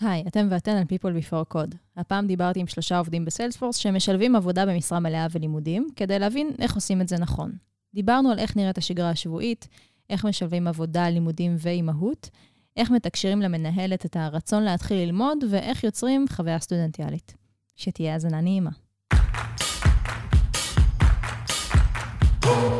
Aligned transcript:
היי, 0.00 0.24
אתם 0.26 0.48
ואתן 0.50 0.76
על 0.76 0.82
People 0.82 1.24
Before 1.24 1.54
Code. 1.54 1.76
הפעם 1.96 2.26
דיברתי 2.26 2.60
עם 2.60 2.66
שלושה 2.66 2.98
עובדים 2.98 3.24
בסיילספורס 3.24 3.76
שמשלבים 3.76 4.36
עבודה 4.36 4.66
במשרה 4.66 5.00
מלאה 5.00 5.26
ולימודים, 5.30 5.88
כדי 5.96 6.18
להבין 6.18 6.50
איך 6.58 6.74
עושים 6.74 7.00
את 7.00 7.08
זה 7.08 7.18
נכון. 7.18 7.52
דיברנו 7.94 8.30
על 8.30 8.38
איך 8.38 8.56
נראית 8.56 8.78
השגרה 8.78 9.10
השבועית, 9.10 9.68
איך 10.10 10.24
משלבים 10.24 10.68
עבודה, 10.68 11.08
לימודים 11.08 11.56
ואימהות, 11.58 12.30
איך 12.76 12.90
מתקשרים 12.90 13.42
למנהלת 13.42 14.06
את 14.06 14.16
הרצון 14.16 14.62
להתחיל 14.62 14.96
ללמוד, 14.96 15.38
ואיך 15.50 15.84
יוצרים 15.84 16.26
חוויה 16.30 16.58
סטודנטיאלית. 16.58 17.34
שתהיה 17.76 18.12
האזנה 18.12 18.40
נעימה. 18.40 18.70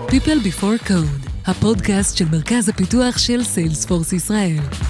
People 0.09 0.41
Before 0.45 0.89
Code, 0.89 1.30
הפודקאסט 1.46 2.16
של 2.16 2.25
מרכז 2.32 2.68
הפיתוח 2.68 3.18
של 3.18 3.43
סיילספורס 3.43 4.12
ישראל. 4.12 4.89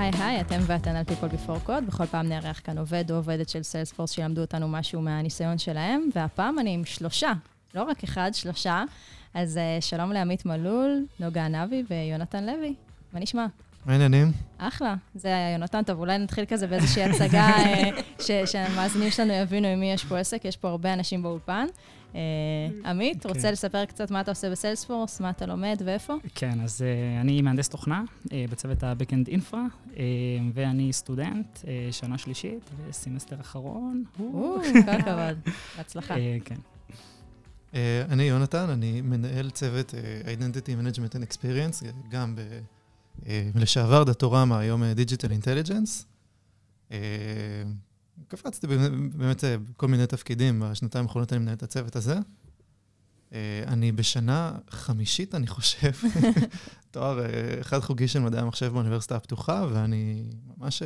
היי 0.00 0.10
היי, 0.18 0.40
אתם 0.40 0.58
ואתן 0.66 0.96
על 0.96 1.04
People 1.08 1.34
Before 1.34 1.68
Code. 1.68 1.80
בכל 1.86 2.06
פעם 2.06 2.28
נארח 2.28 2.60
כאן 2.64 2.78
עובד 2.78 3.10
או 3.10 3.16
עובדת 3.16 3.48
של 3.48 3.62
סיילספורס 3.62 4.10
שילמדו 4.10 4.40
אותנו 4.40 4.68
משהו 4.68 5.00
מהניסיון 5.00 5.58
שלהם, 5.58 6.08
והפעם 6.14 6.58
אני 6.58 6.74
עם 6.74 6.84
שלושה, 6.84 7.32
לא 7.74 7.82
רק 7.82 8.04
אחד, 8.04 8.30
שלושה. 8.34 8.84
אז 9.34 9.58
uh, 9.58 9.84
שלום 9.84 10.12
לעמית 10.12 10.46
מלול, 10.46 11.06
נוגה 11.20 11.44
ענבי 11.44 11.84
ויונתן 11.90 12.46
לוי. 12.46 12.74
מה 13.12 13.20
נשמע? 13.20 13.46
מה 13.86 13.92
העניינים? 13.92 14.32
אחלה. 14.58 14.94
זה 15.14 15.28
היה 15.28 15.52
יונתן. 15.52 15.82
טוב, 15.82 15.98
אולי 15.98 16.18
נתחיל 16.18 16.44
כזה 16.48 16.66
באיזושהי 16.66 17.02
הצגה, 17.04 17.48
אה, 17.48 17.90
ש- 18.20 18.52
שהמאזינים 18.52 19.10
שלנו 19.10 19.32
יבינו 19.32 19.68
עם 19.68 19.80
מי 19.80 19.92
יש 19.92 20.04
פה 20.04 20.18
עסק, 20.18 20.44
יש 20.44 20.56
פה 20.56 20.68
הרבה 20.68 20.92
אנשים 20.92 21.22
באולפן. 21.22 21.66
אה, 22.14 22.20
עמית. 22.90 23.26
רוצה 23.26 23.50
לספר 23.50 23.84
קצת 23.84 24.10
מה 24.10 24.20
אתה 24.20 24.30
עושה 24.30 24.50
בסיילספורס, 24.50 25.20
מה 25.20 25.30
אתה 25.30 25.46
לומד 25.46 25.82
ואיפה? 25.84 26.14
כן, 26.34 26.60
אז 26.60 26.80
uh, 26.80 27.20
אני 27.20 27.42
מהנדס 27.42 27.68
תוכנה 27.68 28.02
בצוות 28.50 28.82
ה-Backend 28.82 29.28
Infra, 29.28 29.56
ואני 30.54 30.92
סטודנט, 30.92 31.58
שנה 31.90 32.18
שלישית 32.18 32.70
וסמסטר 32.88 33.40
אחרון. 33.40 34.04
כל 34.16 34.60
הכבוד. 34.88 35.38
בהצלחה. 35.76 36.14
כן. 36.44 36.56
אני 38.10 38.22
יונתן, 38.22 38.70
אני 38.70 39.00
מנהל 39.00 39.50
צוות 39.50 39.94
Identity 40.24 40.84
Management 40.84 41.12
and 41.14 41.34
Experience, 41.34 41.84
גם 42.10 42.34
ב... 42.36 42.40
uh, 43.18 43.24
לשעבר 43.54 44.04
דאטורמה, 44.04 44.58
היום 44.58 44.82
Intelligence. 45.42 46.04
Uh, 46.88 46.92
קפצתי 48.28 48.66
באמת, 48.66 49.44
בכל 49.44 49.88
מיני 49.88 50.06
תפקידים, 50.06 50.62
בשנתיים 50.64 51.04
האחרונות 51.04 51.32
אני 51.32 51.40
מנהל 51.40 51.54
את 51.54 51.62
הצוות 51.62 51.96
הזה. 51.96 52.18
אה, 53.30 53.32
אני 53.66 53.92
בשנה 53.92 54.52
חמישית, 54.70 55.34
אני 55.34 55.46
חושב, 55.46 55.90
תואר 56.90 57.20
חד 57.60 57.80
חוגי 57.80 58.08
של 58.08 58.20
מדעי 58.20 58.40
המחשב 58.40 58.72
באוניברסיטה 58.72 59.16
הפתוחה, 59.16 59.66
ואני 59.72 60.24
ממש 60.58 60.82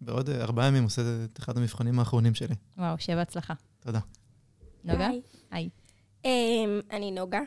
בעוד 0.00 0.30
ארבעה 0.30 0.66
ימים 0.66 0.84
עושה 0.84 1.02
את 1.24 1.38
אחד 1.38 1.56
המבחנים 1.56 1.98
האחרונים 1.98 2.34
שלי. 2.34 2.54
וואו, 2.78 2.98
שיהיה 2.98 3.18
בהצלחה. 3.18 3.54
תודה. 3.80 4.00
נוגה? 4.84 5.08
היי. 5.50 5.68
אמ, 6.22 6.26
אני 6.90 7.10
נוגה, 7.10 7.40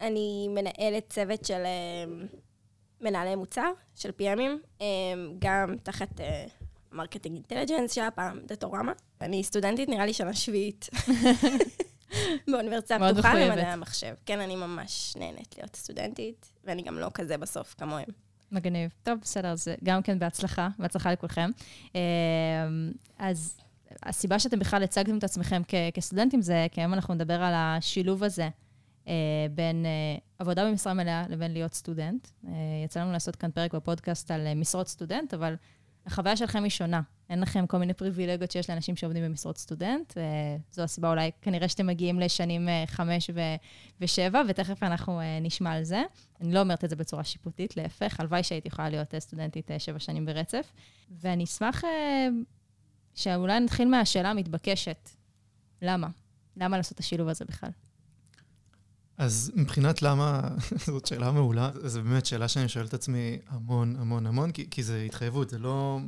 אני 0.00 0.48
מנהלת 0.48 1.04
צוות 1.08 1.44
של 1.44 1.62
אמ, 1.62 2.36
מנהלי 3.02 3.36
מוצר, 3.36 3.72
של 3.94 4.10
PM 4.20 4.78
ים, 4.78 4.80
אמ, 4.80 4.82
גם 5.38 5.76
תחת 5.82 6.20
Marketing 6.92 7.34
Intelligence, 7.34 7.92
שהיה 7.92 8.10
פעם 8.10 8.40
Datorama. 8.46 8.92
אני 9.20 9.44
סטודנטית, 9.44 9.88
נראה 9.88 10.06
לי 10.06 10.12
שנה 10.12 10.34
שביעית. 10.34 10.88
באוניברסיטה 12.50 12.96
הפתוחה. 12.96 13.34
למדעי 13.34 13.64
המחשב. 13.64 14.14
כן, 14.26 14.40
אני 14.40 14.56
ממש 14.56 15.16
נהנית 15.16 15.54
להיות 15.58 15.76
סטודנטית, 15.76 16.52
ואני 16.64 16.82
גם 16.82 16.98
לא 16.98 17.10
כזה 17.14 17.38
בסוף 17.38 17.74
כמוהם. 17.78 18.08
מגניב. 18.52 18.90
טוב, 19.02 19.18
בסדר, 19.22 19.48
אז 19.48 19.68
גם 19.84 20.02
כן 20.02 20.18
בהצלחה, 20.18 20.68
בהצלחה 20.78 21.12
לכולכם. 21.12 21.50
אה, 21.96 22.00
אז 23.18 23.56
הסיבה 24.02 24.38
שאתם 24.38 24.58
בכלל 24.58 24.82
הצגתם 24.82 25.18
את 25.18 25.24
עצמכם 25.24 25.62
כ- 25.68 25.94
כסטודנטים 25.94 26.42
זה 26.42 26.66
כי 26.72 26.80
היום 26.80 26.94
אנחנו 26.94 27.14
נדבר 27.14 27.42
על 27.42 27.52
השילוב 27.56 28.24
הזה 28.24 28.42
אה, 28.42 28.48
בין 29.54 29.86
אה, 29.86 29.90
עבודה 30.38 30.64
במשרה 30.64 30.94
מלאה 30.94 31.24
לבין 31.28 31.52
להיות 31.52 31.74
סטודנט. 31.74 32.28
אה, 32.48 32.52
יצא 32.84 33.00
לנו 33.00 33.12
לעשות 33.12 33.36
כאן 33.36 33.50
פרק 33.50 33.74
בפודקאסט 33.74 34.30
על 34.30 34.46
אה, 34.46 34.54
משרות 34.54 34.88
סטודנט, 34.88 35.34
אבל 35.34 35.54
החוויה 36.06 36.36
שלכם 36.36 36.62
היא 36.62 36.70
שונה. 36.70 37.00
אין 37.30 37.40
לכם 37.40 37.66
כל 37.66 37.78
מיני 37.78 37.94
פריבילגיות 37.94 38.50
שיש 38.50 38.70
לאנשים 38.70 38.96
שעובדים 38.96 39.24
במשרות 39.24 39.58
סטודנט. 39.58 40.18
אה, 40.18 40.56
זו 40.72 40.82
הסיבה 40.82 41.10
אולי, 41.10 41.30
כנראה 41.42 41.68
שאתם 41.68 41.86
מגיעים 41.86 42.20
לשנים 42.20 42.68
אה, 42.68 42.84
חמש 42.86 43.30
ושבע, 44.00 44.42
ותכף 44.48 44.82
אנחנו 44.82 45.20
אה, 45.20 45.38
נשמע 45.40 45.72
על 45.72 45.84
זה. 45.84 46.02
אני 46.40 46.52
לא 46.52 46.60
אומרת 46.60 46.84
את 46.84 46.90
זה 46.90 46.96
בצורה 46.96 47.24
שיפוטית, 47.24 47.76
להפך, 47.76 48.20
הלוואי 48.20 48.42
שהייתי 48.42 48.68
יכולה 48.68 48.88
להיות 48.88 49.14
אה, 49.14 49.20
סטודנטית 49.20 49.70
אה, 49.70 49.78
שבע 49.78 49.98
שנים 49.98 50.26
ברצף. 50.26 50.72
ואני 51.10 51.44
אשמח 51.44 51.84
אה, 51.84 52.28
שאולי 53.14 53.60
נתחיל 53.60 53.88
מהשאלה 53.88 54.30
המתבקשת. 54.30 55.10
למה? 55.82 56.08
למה 56.56 56.76
לעשות 56.76 56.92
את 56.92 57.00
השילוב 57.00 57.28
הזה 57.28 57.44
בכלל? 57.44 57.70
אז 59.22 59.52
מבחינת 59.54 60.02
למה, 60.02 60.48
זאת 60.86 61.06
שאלה 61.06 61.32
מעולה, 61.32 61.70
זו 61.84 62.02
באמת 62.02 62.26
שאלה 62.26 62.48
שאני 62.48 62.68
שואל 62.68 62.86
את 62.86 62.94
עצמי 62.94 63.38
המון 63.48 63.96
המון 63.96 64.26
המון, 64.26 64.52
כי, 64.52 64.70
כי 64.70 64.82
זה 64.82 65.02
התחייבות, 65.02 65.50
זה 65.50 65.58
לא... 65.58 65.98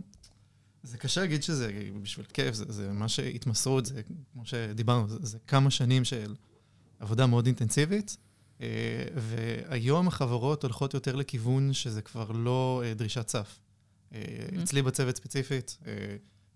זה 0.83 0.99
קשה 0.99 1.21
להגיד 1.21 1.43
שזה 1.43 1.71
בשביל 2.03 2.27
כיף, 2.27 2.55
זה, 2.55 2.65
זה 2.69 2.93
ממש 2.93 3.21
התמסרות, 3.21 3.87
זה 3.87 4.03
כמו 4.33 4.47
שדיברנו, 4.47 5.09
זה, 5.09 5.17
זה 5.23 5.39
כמה 5.47 5.71
שנים 5.71 6.05
של 6.05 6.35
עבודה 6.99 7.27
מאוד 7.27 7.47
אינטנסיבית, 7.47 8.17
אה, 8.61 8.67
והיום 9.17 10.09
החברות 10.09 10.63
הולכות 10.63 10.95
יותר 10.95 11.17
לכיוון 11.17 11.73
שזה 11.73 12.03
כבר 12.03 12.33
לא 12.33 12.83
אה, 12.85 12.95
דרישת 12.95 13.29
סף. 13.29 13.59
אה, 14.15 14.21
Mhm. 14.21 14.63
אצלי 14.63 14.83
בצוות 14.83 15.17
ספציפית, 15.17 15.79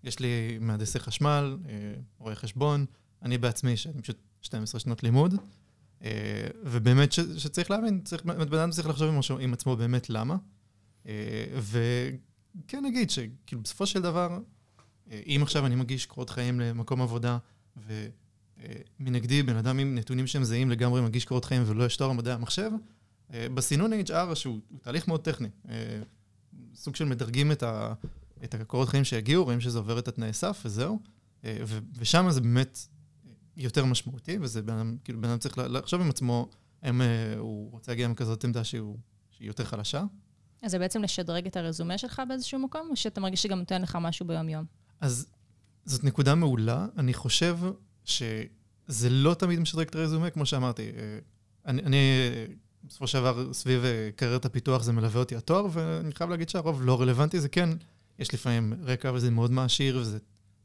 יש 0.03 0.19
לי 0.19 0.57
מהנדסי 0.61 0.99
חשמל, 0.99 1.57
אה, 1.69 1.93
רואי 2.17 2.35
חשבון, 2.35 2.85
אני 3.21 3.37
בעצמי, 3.37 3.77
שאני 3.77 4.01
פשוט 4.01 4.17
12 4.41 4.79
שנות 4.79 5.03
לימוד, 5.03 5.35
ובאמת 6.63 7.11
ש, 7.11 7.19
שצריך 7.19 7.71
להבין, 7.71 8.01
צריך, 8.01 8.25
בן 8.25 8.57
אדם 8.57 8.71
צריך 8.71 8.87
לחשוב 8.87 9.07
עם, 9.09 9.41
עם 9.41 9.53
עצמו 9.53 9.75
באמת 9.75 10.09
למה. 10.09 10.35
אה, 11.07 11.45
וכן 11.59 12.85
נגיד 12.85 13.09
שכאילו 13.09 13.61
בסופו 13.61 13.85
של 13.85 14.01
דבר, 14.01 14.39
אה, 15.11 15.21
אם 15.25 15.39
עכשיו 15.43 15.65
אני 15.65 15.75
מגיש 15.75 16.05
קורות 16.05 16.29
חיים 16.29 16.59
למקום 16.59 17.01
עבודה, 17.01 17.37
ומנגדי 18.99 19.43
בן 19.43 19.55
אדם 19.55 19.79
עם 19.79 19.95
נתונים 19.95 20.27
שהם 20.27 20.43
זהים 20.43 20.69
לגמרי 20.69 21.01
מגיש 21.01 21.25
קורות 21.25 21.45
חיים 21.45 21.63
ולא 21.65 21.83
יש 21.83 21.97
תואר 21.97 22.11
מדעי 22.11 22.33
המחשב, 22.33 22.71
אה, 23.33 23.47
בסינון 23.53 23.93
HR, 23.93 24.35
שהוא 24.35 24.59
הוא 24.69 24.79
תהליך 24.79 25.07
מאוד 25.07 25.21
טכני, 25.21 25.49
אה, 25.69 26.01
סוג 26.75 26.95
של 26.95 27.05
מדרגים 27.05 27.51
את, 27.51 27.63
ה, 27.63 27.93
את 28.43 28.53
הקורות 28.53 28.89
חיים 28.89 29.03
שיגיעו, 29.03 29.43
רואים 29.43 29.61
שזה 29.61 29.77
עובר 29.77 29.99
את 29.99 30.07
התנאי 30.07 30.33
סף 30.33 30.61
וזהו, 30.65 30.99
אה, 31.43 31.57
ושם 31.97 32.25
זה 32.29 32.41
באמת 32.41 32.79
יותר 33.59 33.85
משמעותי, 33.85 34.37
וזה 34.41 34.61
בן 34.61 34.95
כאילו 35.03 35.21
בן 35.21 35.29
אדם 35.29 35.37
צריך 35.37 35.57
לחשוב 35.57 36.01
עם 36.01 36.09
עצמו, 36.09 36.49
האם 36.81 37.01
אה, 37.01 37.35
הוא 37.37 37.71
רוצה 37.71 37.91
להגיע 37.91 38.05
עם 38.05 38.15
כזאת 38.15 38.43
עמדה 38.43 38.63
שהוא, 38.63 38.97
שהיא 39.31 39.47
יותר 39.47 39.63
חלשה. 39.63 40.03
אז 40.61 40.71
זה 40.71 40.79
בעצם 40.79 41.03
לשדרג 41.03 41.47
את 41.47 41.57
הרזומה 41.57 41.97
שלך 41.97 42.21
באיזשהו 42.29 42.59
מקום, 42.59 42.87
או 42.91 42.95
שאתה 42.95 43.21
מרגיש 43.21 43.43
שגם 43.43 43.59
נותן 43.59 43.81
לך 43.81 43.97
משהו 44.01 44.27
ביום-יום? 44.27 44.65
אז 45.01 45.27
זאת 45.85 46.03
נקודה 46.03 46.35
מעולה. 46.35 46.87
אני 46.97 47.13
חושב 47.13 47.57
שזה 48.05 49.09
לא 49.09 49.33
תמיד 49.33 49.59
משדרג 49.59 49.87
את 49.87 49.95
הרזומה, 49.95 50.29
כמו 50.29 50.45
שאמרתי. 50.45 50.83
אה, 50.83 51.19
אני, 51.65 51.81
אני 51.81 51.97
בסופו 52.83 53.07
של 53.07 53.17
דבר, 53.17 53.53
סביב 53.53 53.85
אה, 53.85 54.09
קריירת 54.15 54.45
הפיתוח 54.45 54.83
זה 54.83 54.91
מלווה 54.91 55.19
אותי 55.19 55.35
התואר, 55.35 55.67
ואני 55.71 56.11
חייב 56.11 56.29
להגיד 56.29 56.49
שהרוב 56.49 56.81
לא 56.83 57.01
רלוונטי. 57.01 57.39
זה 57.39 57.49
כן, 57.49 57.69
יש 58.19 58.33
לפעמים 58.33 58.73
רקע 58.83 59.11
וזה 59.13 59.31
מאוד 59.31 59.51
מעשיר, 59.51 59.97
וזה 59.97 60.17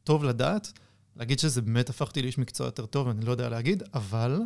טוב 0.04 0.24
לדעת. 0.24 0.72
להגיד 1.16 1.38
שזה 1.38 1.62
באמת 1.62 1.90
הפך 1.90 2.06
אותי 2.08 2.22
לאיש 2.22 2.38
מקצוע 2.38 2.66
יותר 2.66 2.86
טוב, 2.86 3.08
אני 3.08 3.24
לא 3.24 3.30
יודע 3.30 3.48
להגיד, 3.48 3.82
אבל 3.94 4.40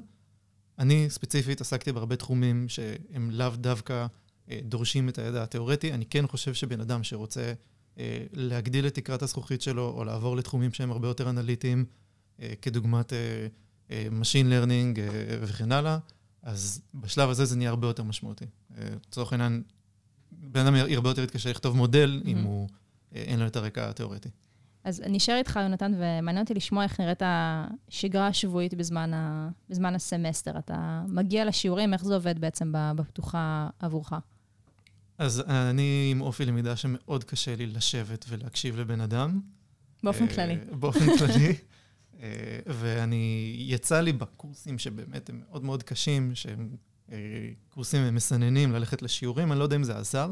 אני 0.79 1.11
ספציפית 1.11 1.61
עסקתי 1.61 1.93
בהרבה 1.93 2.17
תחומים 2.17 2.69
שהם 2.69 3.31
לאו 3.31 3.51
דווקא 3.57 4.07
אה, 4.51 4.61
דורשים 4.63 5.09
את 5.09 5.19
הידע 5.19 5.43
התיאורטי. 5.43 5.93
אני 5.93 6.07
כן 6.07 6.27
חושב 6.27 6.55
שבן 6.55 6.81
אדם 6.81 7.03
שרוצה 7.05 7.53
אה, 7.99 8.25
להגדיל 8.33 8.87
את 8.87 8.95
תקרת 8.95 9.23
הזכוכית 9.23 9.63
שלו, 9.63 9.89
או 9.97 10.05
לעבור 10.05 10.37
לתחומים 10.37 10.73
שהם 10.73 10.91
הרבה 10.91 11.09
יותר 11.09 11.31
אנליטיים, 11.31 11.85
אה, 12.43 12.53
כדוגמת 12.63 13.13
אה, 13.13 13.19
אה, 13.91 14.07
Machine 14.21 14.47
Learning 14.47 14.99
אה, 14.99 15.09
וכן 15.43 15.73
הלאה, 15.73 15.99
אז 16.43 16.81
בשלב 16.95 17.31
הזה 17.31 17.45
זה 17.45 17.57
נהיה 17.57 17.71
הרבה 17.71 17.87
יותר 17.87 18.03
משמעותי. 18.03 18.45
אה, 18.79 18.89
לצורך 19.09 19.33
העניין, 19.33 19.63
בן 20.33 20.67
אדם 20.67 20.75
הרבה 20.75 21.11
יותר 21.11 21.23
יתקשה 21.23 21.51
לכתוב 21.51 21.77
מודל, 21.77 22.23
אם 22.27 22.37
Mhm. 22.37 22.47
הוא 22.47 22.69
אה, 23.15 23.23
אין 23.23 23.41
לו 23.41 23.47
את 23.47 23.57
הרקע 23.57 23.89
התיאורטי. 23.91 24.29
אז 24.89 25.01
אני 25.01 25.19
אשאר 25.19 25.37
איתך, 25.37 25.59
יונתן, 25.63 25.93
ומעניין 25.95 26.43
אותי 26.43 26.55
לשמוע 26.55 26.85
איך 26.85 27.01
נראית 27.01 27.23
השגרה 27.25 28.27
השבועית 28.27 28.75
בזמן, 28.75 29.15
ה... 29.15 29.49
בזמן 29.71 29.95
הסמסטר. 29.95 30.59
אתה 30.59 31.03
מגיע 31.09 31.45
לשיעורים, 31.45 31.93
איך 31.93 32.05
זה 32.05 32.15
עובד 32.15 32.39
בעצם 32.39 32.73
בפתוחה 32.97 33.69
עבורך? 33.79 34.13
אז 35.19 35.43
אני 35.49 36.09
עם 36.11 36.21
אופי 36.21 36.45
למידה 36.45 36.77
שמאוד 36.77 37.25
קשה 37.25 37.57
לי 37.57 37.67
לשבת 37.67 38.25
ולהקשיב 38.29 38.81
לבן 38.81 39.01
אדם. 39.01 39.41
באופן 40.03 40.25
אה, 40.25 40.35
כללי. 40.35 40.57
באופן 40.81 41.19
כללי. 41.19 41.55
אה, 42.23 42.59
ואני, 42.67 43.55
יצא 43.59 44.01
לי 44.01 44.13
בקורסים 44.13 44.79
שבאמת 44.79 45.31
הם 45.31 45.43
מאוד 45.49 45.65
מאוד 45.65 45.83
קשים, 45.83 46.35
שהם 46.35 46.77
אה, 47.13 47.17
קורסים 47.69 48.15
מסננים, 48.15 48.73
ללכת 48.73 49.03
לשיעורים, 49.03 49.53
אני 49.53 49.59
לא 49.59 49.65
יודע 49.65 49.77
אם 49.77 49.85
זה 49.85 49.99
עזר, 49.99 50.31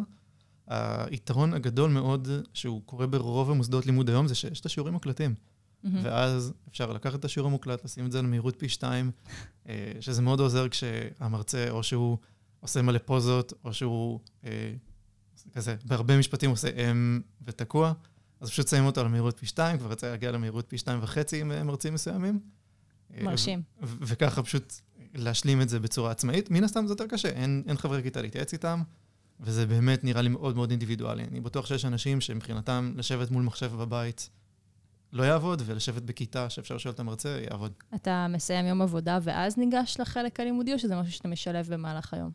היתרון 0.67 1.55
הגדול 1.55 1.91
מאוד 1.91 2.29
שהוא 2.53 2.83
קורה 2.87 3.07
ברוב 3.07 3.51
המוסדות 3.51 3.87
לימוד 3.87 4.11
היום 4.11 4.27
זה 4.29 4.35
שיש 4.35 4.61
את 4.61 4.67
השיעורים 4.67 4.95
מוקלטים. 4.95 5.35
מהמם. 5.85 6.05
ואז 6.05 6.53
אפשר 6.69 6.93
לקחת 6.93 7.15
את 7.15 7.25
השיעור 7.25 7.49
המוקלט, 7.49 7.85
לשים 7.85 8.07
את 8.07 8.13
זה 8.13 8.19
על 8.19 8.27
מהירות 8.27 8.57
פי 8.59 8.69
שתיים, 8.69 9.11
אה, 9.69 9.93
שזה 10.01 10.23
מאוד 10.23 10.41
עוזר 10.41 10.69
כשהמרצה, 10.69 11.71
או 11.71 11.83
שהוא 11.83 12.19
עושה 12.61 12.83
מלא 12.83 12.99
פוזות, 12.99 13.53
או 13.65 13.75
שהוא 13.75 14.21
אה, 14.45 14.73
כזה, 15.55 15.77
בהרבה 15.85 16.19
משפטים 16.19 16.51
עושה 16.51 16.69
אם 16.69 17.21
ותקוע, 17.43 17.93
אז 18.41 18.51
פשוט 18.51 18.69
שמים 18.69 18.87
אותו 18.87 19.01
על 19.01 19.09
מהירות 19.09 19.39
פי 19.39 19.47
שתיים, 19.47 19.79
כבר 19.79 19.93
יצא 19.93 20.11
להגיע 20.11 20.31
למהירות 20.31 20.65
פי 20.69 20.79
שתיים 20.79 20.99
וחצי 21.03 21.41
עם 21.41 21.53
אה, 21.53 21.65
מרצים 21.65 21.95
מסוימים. 21.95 22.41
מרשים. 23.21 23.63
וככה 23.83 24.43
פשוט 24.43 24.73
להשלים 25.15 25.63
את 25.63 25.69
זה 25.69 25.81
בצורה 25.81 26.11
עצמאית. 26.11 26.51
מן 26.51 26.65
הסתם 26.65 26.87
זה 26.87 26.93
יותר 26.93 27.07
קשה, 27.07 27.29
אין, 27.29 27.63
אין 27.67 27.77
חברי 27.77 28.03
כיתה 28.03 28.23
להתייעץ 28.23 28.53
איתם, 28.53 28.83
וזה 29.41 29.67
באמת 29.67 30.05
נראה 30.05 30.23
לי 30.23 30.29
מאוד 30.29 30.57
מאוד 30.57 30.71
אינדיבידואלי. 30.71 31.25
אני 31.25 31.41
בטוח 31.41 31.67
שיש 31.67 31.85
אנשים 31.85 32.21
שמבחינתם 32.21 32.93
לשבת 32.97 33.31
מול 33.31 33.43
מחשב 33.43 33.73
בבית 33.73 34.31
לא 35.13 35.23
יעבוד, 35.23 35.63
ולשבת 35.67 36.03
בכיתה 36.03 36.51
שאפשר 36.51 36.75
לשאול 36.75 36.95
את 36.95 37.01
המרצה, 37.01 37.41
יעבוד. 37.51 37.73
אתה 37.95 38.27
מסיים 38.31 38.67
יום 38.67 38.83
עבודה 38.83 39.19
ואז 39.23 39.59
ניגש 39.59 39.97
לחלק 40.01 40.41
הלימודי, 40.41 40.73
או 40.73 40.79
שזה 40.79 40.97
משהו 40.97 41.13
שאתה 41.13 41.29
משלב 41.29 41.67
במהלך 41.75 42.15
היום? 42.15 42.31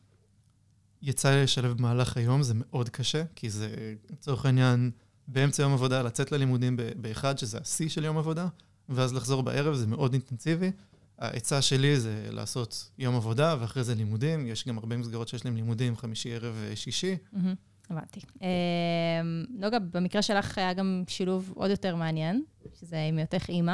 יצא 1.02 1.30
לי 1.30 1.44
לשלב 1.44 1.72
במהלך 1.78 2.18
היום, 2.18 2.44
זה 2.44 2.54
מאוד 2.56 2.90
קשה, 2.90 3.24
כי 3.36 3.50
זה, 3.50 3.96
לצורך 4.12 4.46
העניין, 4.46 4.92
באמצע 5.28 5.64
יום 5.64 5.74
עבודה, 5.74 6.02
לצאת 6.02 6.32
ללימודים 6.32 6.78
באחד, 6.96 7.38
שזה 7.38 7.58
השיא 7.58 7.90
של 7.90 8.04
יום 8.04 8.18
עבודה, 8.18 8.48
ואז 8.90 9.14
לחזור 9.14 9.44
בערב, 9.44 9.74
זה 9.74 9.88
מאוד 9.88 10.14
אינטנסיבי. 10.14 10.72
העצה 11.22 11.62
שלי 11.62 12.00
זה 12.00 12.28
לעשות 12.32 12.90
יום 12.98 13.16
עבודה, 13.16 13.56
ואחרי 13.60 13.84
זה 13.84 13.96
לימודים. 13.96 14.48
יש 14.48 14.68
גם 14.68 14.78
הרבה 14.78 14.98
מסגרות 14.98 15.28
שיש 15.28 15.46
להם 15.46 15.56
לימודים, 15.56 15.98
חמישי, 15.98 16.34
ערב, 16.36 16.56
אה, 16.70 16.76
שישי. 16.76 17.18
מהמם, 17.34 17.56
הבנתי. 17.90 18.20
אמ, 18.42 18.48
נוגה, 19.50 19.80
במקרה 19.80 20.22
שלך 20.22 20.58
היה 20.58 20.74
גם 20.74 21.04
שילוב 21.08 21.54
עוד 21.56 21.72
יותר 21.72 21.96
מעניין, 21.96 22.44
שזה 22.80 22.98
עם 23.10 23.18
היותך 23.18 23.50
אימא. 23.50 23.72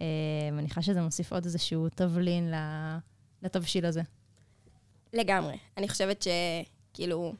אמ, 0.00 0.06
אני 0.48 0.50
מניחה 0.50 0.82
שזה 0.82 1.02
מוסיף 1.02 1.32
עוד 1.32 1.44
איזשהו 1.44 1.88
תבלין 1.88 2.50
ל- 2.50 2.98
לתבשיל 3.42 3.86
הזה. 3.86 4.02
לגמרי. 5.12 5.56
אני 5.76 5.88
חושבת 5.88 6.26
שכאילו, 6.92 7.34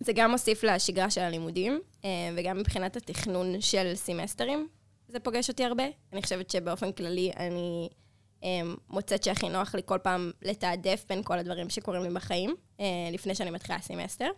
זה 0.00 0.12
גם 0.12 0.30
מוסיף 0.30 0.64
לשגרה 0.64 1.10
של 1.10 1.20
הלימודים, 1.20 1.80
אה, 2.04 2.08
וגם 2.36 2.58
מבחינת 2.58 2.96
התכנון 2.96 3.60
של 3.60 3.92
סמסטרים, 3.94 4.68
זה 5.08 5.20
פוגש 5.20 5.48
אותי 5.50 5.64
הרבה. 5.64 5.84
אני 6.12 6.22
חושבת 6.22 6.50
שבאופן 6.50 6.92
כללי 6.92 7.30
אני 7.36 7.88
אה, 7.92 7.96
מוצאת 8.90 9.22
שהכי 9.22 9.48
נוח 9.48 9.74
לי 9.74 9.82
כל 9.84 9.98
פעם 10.02 10.30
לתעדף 10.42 11.04
בין 11.08 11.22
כל 11.22 11.38
הדברים 11.38 11.70
שקורים 11.70 12.02
לי 12.02 12.10
בחיים, 12.10 12.54
אה, 12.80 12.86
לפני 13.12 13.34
שאני 13.34 13.50
מתחילה 13.50 13.78
סמסטר. 13.80 14.30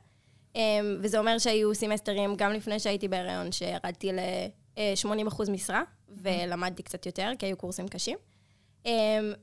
אה, 0.57 0.81
וזה 1.01 1.19
אומר 1.19 1.39
שהיו 1.39 1.75
סמסטרים 1.75 2.35
גם 2.37 2.53
לפני 2.53 2.81
שהייתי 2.81 3.09
בהיריון, 3.09 3.53
שירדתי 3.53 4.13
ל-80% 4.13 5.51
משרה, 5.51 5.83
ולמדתי 6.09 6.83
קצת 6.83 7.07
יותר, 7.07 7.31
כי 7.39 7.47
היו 7.47 7.57
קורסים 7.57 7.89
קשים. 7.89 8.19
Um, 8.85 8.89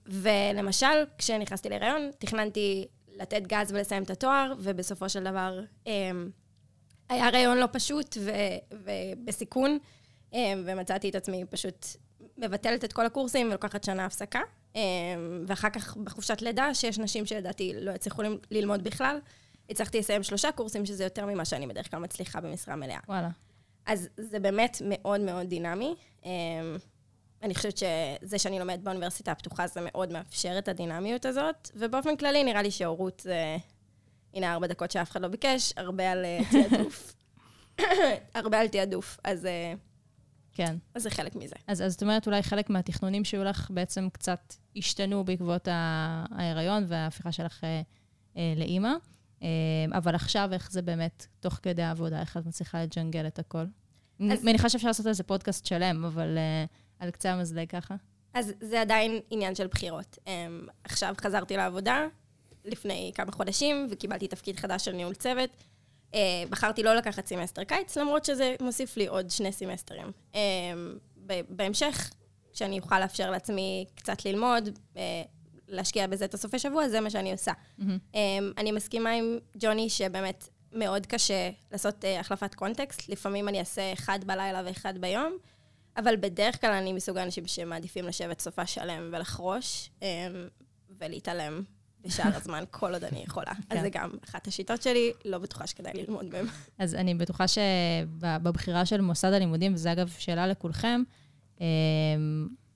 ולמשל, 0.05 1.05
כשנכנסתי 1.17 1.69
להיריון, 1.69 2.11
תכננתי 2.19 2.85
לתת 3.07 3.41
גז 3.41 3.71
ולסיים 3.71 4.03
את 4.03 4.09
התואר, 4.09 4.53
ובסופו 4.59 5.09
של 5.09 5.23
דבר 5.23 5.59
היה 7.09 7.27
הריון 7.27 7.57
לא 7.57 7.67
פשוט 7.71 8.17
ובסיכון, 8.71 9.77
ומצאתי 10.35 11.09
את 11.09 11.15
עצמי 11.15 11.45
פשוט 11.49 11.85
מבטלת 12.37 12.83
את 12.83 12.93
כל 12.93 13.05
הקורסים 13.05 13.47
ולוקחת 13.49 13.83
שנה 13.83 14.05
הפסקה. 14.05 14.41
Um, 14.73 14.77
ואחר 15.47 15.69
כך 15.69 15.97
בחופשת 15.97 16.41
לידה, 16.41 16.73
שיש 16.73 16.99
נשים 16.99 17.25
שלדעתי 17.25 17.73
לא 17.81 17.91
יצליחו 17.91 18.21
ללמוד 18.51 18.83
בכלל, 18.83 19.19
הצלחתי 19.69 19.99
לסיים 19.99 20.23
שלושה 20.23 20.51
קורסים, 20.51 20.85
שזה 20.85 21.03
יותר 21.03 21.25
ממה 21.25 21.45
שאני 21.45 21.67
בדרך 21.67 21.91
כלל 21.91 21.99
מצליחה 21.99 22.41
במשרה 22.41 22.75
מלאה. 22.75 22.99
וואלה. 23.07 23.29
אז 23.85 24.09
זה 24.17 24.39
באמת 24.39 24.81
מאוד 24.85 25.21
מאוד 25.21 25.47
דינמי. 25.47 25.95
אמ, 26.25 26.29
אני 27.43 27.55
חושבת 27.55 27.77
שזה 27.77 28.39
שאני 28.39 28.59
לומדת 28.59 28.79
באוניברסיטה 28.79 29.31
הפתוחה, 29.31 29.67
זה 29.67 29.79
מאוד 29.83 30.11
מאפשר 30.11 30.57
את 30.57 30.67
הדינמיות 30.67 31.25
הזאת, 31.25 31.69
ובאופן 31.75 32.17
כללי 32.17 32.43
נראה 32.43 32.61
לי 32.61 32.71
שהורות 32.71 33.19
זה... 33.19 33.57
הנה, 34.33 34.53
ארבע 34.53 34.67
דקות 34.67 34.91
שאף 34.91 35.11
אחד 35.11 35.21
לא 35.21 35.27
ביקש, 35.27 35.73
הרבה 35.77 36.11
על 36.11 36.25
אה, 36.25 36.39
תעדוף. 36.51 37.15
הרבה 38.35 38.59
על 38.59 38.67
תעדוף, 38.67 39.17
אז, 39.23 39.45
אה, 39.45 39.73
כן. 40.55 40.75
אז 40.95 41.03
זה 41.03 41.09
חלק 41.09 41.35
מזה. 41.35 41.55
אז, 41.67 41.81
אז 41.81 41.91
זאת 41.91 42.01
אומרת, 42.01 42.27
אולי 42.27 42.43
חלק 42.43 42.69
מהתכנונים 42.69 43.23
שהיו 43.23 43.43
לך 43.43 43.71
בעצם 43.71 44.07
קצת 44.13 44.53
השתנו 44.75 45.23
בעקבות 45.23 45.67
ההיריון 46.31 46.83
וההפיכה 46.87 47.31
שלך 47.31 47.63
אה, 47.63 47.81
אה, 48.37 48.53
לאימא. 48.57 48.91
אה, 49.43 49.47
אבל 49.97 50.15
עכשיו, 50.15 50.49
איך 50.53 50.71
זה 50.71 50.81
באמת, 50.81 51.27
תוך 51.39 51.59
כדי 51.63 51.81
העבודה, 51.81 52.19
איך 52.19 52.37
את 52.37 52.45
מצליחה 52.45 52.83
לג'נגל 52.83 53.27
את 53.27 53.39
הכל? 53.39 53.65
אני 54.19 54.33
אז- 54.33 54.43
מניחה 54.43 54.69
שאפשר 54.69 54.87
לעשות 54.87 55.07
איזה 55.07 55.23
פודקאסט 55.23 55.65
שלם, 55.65 56.05
אבל 56.05 56.37
אה, 56.37 56.65
על 56.99 57.11
קצה 57.11 57.31
המזלג 57.33 57.69
ככה. 57.69 57.95
אז 58.33 58.53
זה 58.61 58.81
עדיין 58.81 59.19
עניין 59.29 59.55
של 59.55 59.67
בחירות. 59.67 60.17
אמ, 60.25 60.29
עכשיו 60.83 61.13
חזרתי 61.21 61.57
לעבודה 61.57 62.07
לפני 62.65 63.11
כמה 63.15 63.31
חודשים, 63.31 63.87
וקיבלתי 63.91 64.27
תפקיד 64.27 64.59
חדש 64.59 64.85
של 64.85 64.91
ניהול 64.91 65.13
צוות. 65.13 65.49
אה, 66.15 66.17
בחרתי 66.49 66.83
לא 66.83 66.93
לקחת 66.93 67.27
סמסטר 67.27 67.63
קיץ, 67.63 67.97
למרות 67.97 68.25
שזה 68.25 68.55
מוסיף 68.61 68.97
לי 68.97 69.07
עוד 69.07 69.29
שני 69.29 69.51
סמסטרים. 69.51 70.11
ב- 71.27 71.41
בהמשך, 71.49 72.11
כשאני 72.53 72.79
אוכל 72.79 72.99
לאפשר 72.99 73.31
לעצמי 73.31 73.85
קצת 73.95 74.25
ללמוד, 74.25 74.69
uh, 74.93 74.97
להשקיע 75.67 76.07
בזה 76.07 76.25
את 76.25 76.33
הסופי 76.33 76.59
שבוע, 76.59 76.87
זה 76.87 76.99
מה 77.01 77.09
שאני 77.09 77.31
עושה. 77.31 77.51
מהמם. 77.77 77.97
Um, 78.13 78.17
אני 78.57 78.71
מסכימה 78.71 79.11
עם 79.11 79.37
ג'וני 79.57 79.89
שבאמת 79.89 80.49
מאוד 80.71 81.05
קשה 81.05 81.49
לעשות 81.71 82.03
uh, 82.03 82.07
החלפת 82.19 82.55
קונטקסט. 82.55 83.09
לפעמים 83.09 83.47
אני 83.47 83.59
אעשה 83.59 83.93
אחד 83.93 84.19
בלילה 84.25 84.61
ואחד 84.65 84.97
ביום, 84.97 85.37
אבל 85.97 86.15
בדרך 86.15 86.61
כלל 86.61 86.71
אני 86.71 86.93
מסוג 86.93 87.17
האנשים 87.17 87.47
שמעדיפים 87.47 88.05
לשבת 88.05 88.41
סופה 88.41 88.65
שלם 88.65 89.09
ולחרוש, 89.11 89.89
um, 89.99 90.03
ולהתעלם 90.99 91.63
בשאר 92.05 92.35
הזמן 92.35 92.63
כל 92.71 92.93
עוד 92.93 93.03
אני 93.03 93.23
יכולה. 93.27 93.51
אז 93.51 93.77
כן. 93.77 93.81
זה 93.81 93.89
גם 93.89 94.09
אחת 94.29 94.47
השיטות 94.47 94.81
שלי, 94.81 95.11
לא 95.25 95.37
בטוחה 95.37 95.67
שכדאי 95.67 95.91
ללמוד 95.93 96.29
בהן. 96.29 96.45
אז 96.79 96.95
אני 96.95 97.15
בטוחה 97.15 97.45
שבבחירה 97.47 98.85
של 98.85 99.01
מוסד 99.01 99.33
הלימודים, 99.33 99.73
וזה 99.73 99.91
אגב 99.91 100.09
שאלה 100.17 100.47
לכולכם, 100.47 101.01
אה, 101.61 101.65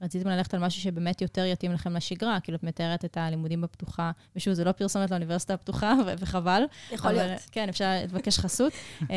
רציתם 0.02 0.30
ללכת 0.30 0.54
על 0.54 0.60
משהו 0.60 0.82
שבאמת 0.82 1.22
יותר 1.22 1.46
יתאים 1.46 1.72
לכם 1.72 1.96
לשגרה, 1.96 2.40
כאילו 2.40 2.58
את 2.58 2.64
מתארת 2.64 3.06
את 3.06 3.18
הלימודים 3.18 3.62
בפתוחה, 3.62 4.12
ושוב, 4.36 4.54
זה 4.54 4.64
לא 4.64 4.72
פרסומת 4.72 5.12
לאוניברסיטה 5.12 5.54
הפתוחה, 5.54 5.94
וחבל. 6.18 6.64
יכול 6.92 7.12
אבל- 7.12 7.26
להיות. 7.26 7.42
כן, 7.52 7.70
אפשר 7.70 7.86
לבקש 8.04 8.40
חסות. 8.40 8.74
אה, 9.12 9.16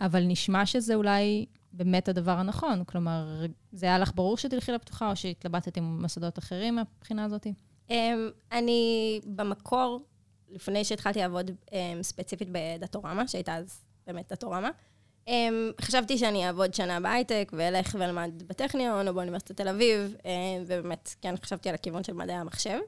אבל 0.00 0.22
נשמע 0.24 0.66
שזה 0.66 0.94
אולי 0.94 1.46
באמת 1.72 2.08
הדבר 2.08 2.38
הנכון. 2.38 2.84
כלומר, 2.84 3.44
זה 3.72 3.86
היה 3.86 3.98
לך 3.98 4.12
ברור 4.14 4.36
שתלכי 4.36 4.72
לפתוחה, 4.72 5.10
או 5.10 5.16
שהתלבטת 5.16 5.76
עם 5.76 6.02
מוסדות 6.02 6.38
אחרים 6.38 6.74
מהבחינה 6.76 7.24
הזאת? 7.24 7.46
Um, 7.88 7.92
אני 8.52 9.20
במקור, 9.24 10.00
לפני 10.48 10.84
שהתחלתי 10.84 11.18
לעבוד 11.18 11.50
um, 11.50 11.72
ספציפית 12.02 12.48
בדאטורמה, 12.52 13.28
שהייתה 13.28 13.54
אז 13.54 13.84
באמת 14.06 14.28
דאטורמה, 14.28 14.70
um, 15.26 15.30
חשבתי 15.80 16.18
שאני 16.18 16.46
אעבוד 16.46 16.74
שנה 16.74 17.00
בהייטק 17.00 17.52
ואלך 17.56 17.96
ואלמד 17.98 18.42
בטכניון 18.46 19.08
או 19.08 19.14
באוניברסיטת 19.14 19.56
תל 19.56 19.68
אביב, 19.68 20.14
um, 20.22 20.26
ובאמת, 20.66 21.14
כן, 21.22 21.34
חשבתי 21.42 21.68
על 21.68 21.74
הכיוון 21.74 22.04
של 22.04 22.12
מדעי 22.12 22.36
המחשב. 22.36 22.78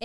Um, 0.00 0.04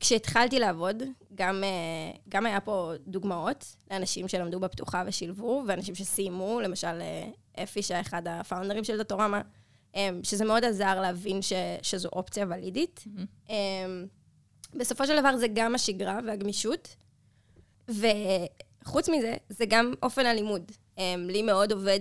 כשהתחלתי 0.00 0.58
לעבוד, 0.58 1.02
גם, 1.34 1.62
uh, 1.62 2.18
גם 2.28 2.46
היה 2.46 2.60
פה 2.60 2.92
דוגמאות 3.06 3.76
לאנשים 3.90 4.28
שלמדו 4.28 4.60
בפתוחה 4.60 5.02
ושילבו, 5.06 5.62
ואנשים 5.66 5.94
שסיימו, 5.94 6.60
למשל 6.60 7.00
uh, 7.00 7.62
אפי, 7.62 7.82
שהיה 7.82 8.00
אחד 8.00 8.22
הפאונדרים 8.26 8.84
של 8.84 8.96
דאטורמה, 8.96 9.40
um, 9.40 9.61
שזה 10.22 10.44
מאוד 10.44 10.64
עזר 10.64 11.00
להבין 11.00 11.42
ש, 11.42 11.52
שזו 11.82 12.08
אופציה 12.12 12.46
ולידית. 12.48 13.04
Um, 13.48 13.50
בסופו 14.74 15.06
של 15.06 15.20
דבר 15.20 15.36
זה 15.36 15.46
גם 15.54 15.74
השגרה 15.74 16.20
והגמישות, 16.26 16.96
וחוץ 17.88 19.08
מזה, 19.08 19.36
זה 19.48 19.64
גם 19.68 19.92
אופן 20.02 20.26
הלימוד. 20.26 20.72
Um, 20.96 21.00
לי 21.18 21.42
מאוד 21.42 21.72
עובד 21.72 22.00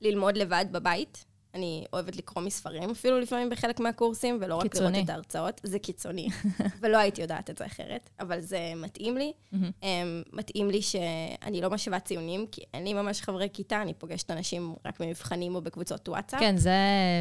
ללמוד 0.00 0.36
לבד 0.36 0.64
בבית. 0.72 1.24
אני 1.56 1.84
אוהבת 1.92 2.16
לקרוא 2.16 2.44
מספרים, 2.44 2.90
אפילו 2.90 3.20
לפעמים 3.20 3.50
בחלק 3.50 3.80
מהקורסים, 3.80 4.38
ולא 4.40 4.54
רק. 4.54 4.76
לראות 4.76 5.04
את 5.04 5.10
ההרצאות. 5.10 5.60
זה 5.64 5.78
קיצוני, 5.78 6.28
ולא 6.80 6.98
הייתי 6.98 7.22
יודעת 7.22 7.50
את 7.50 7.58
זה 7.58 7.66
אחרת, 7.66 8.10
אבל 8.20 8.40
זה 8.40 8.72
מתאים 8.76 9.16
לי. 9.16 9.32
Um, 9.52 9.56
מתאים 10.32 10.70
לי 10.70 10.82
שאני 10.82 11.60
לא 11.60 11.70
משווה 11.70 12.00
ציונים, 12.00 12.46
כי 12.52 12.60
אין 12.74 12.84
לי 12.84 12.94
ממש 12.94 13.22
חברי 13.22 13.48
כיתה, 13.52 13.82
אני 13.82 13.94
פוגשת 13.94 14.30
אנשים 14.30 14.74
רק 14.86 15.00
במבחנים 15.00 15.54
או 15.54 15.60
בקבוצות 15.62 16.08
וואטסאפ. 16.08 16.40
כן, 16.40 16.56
זו 16.56 16.70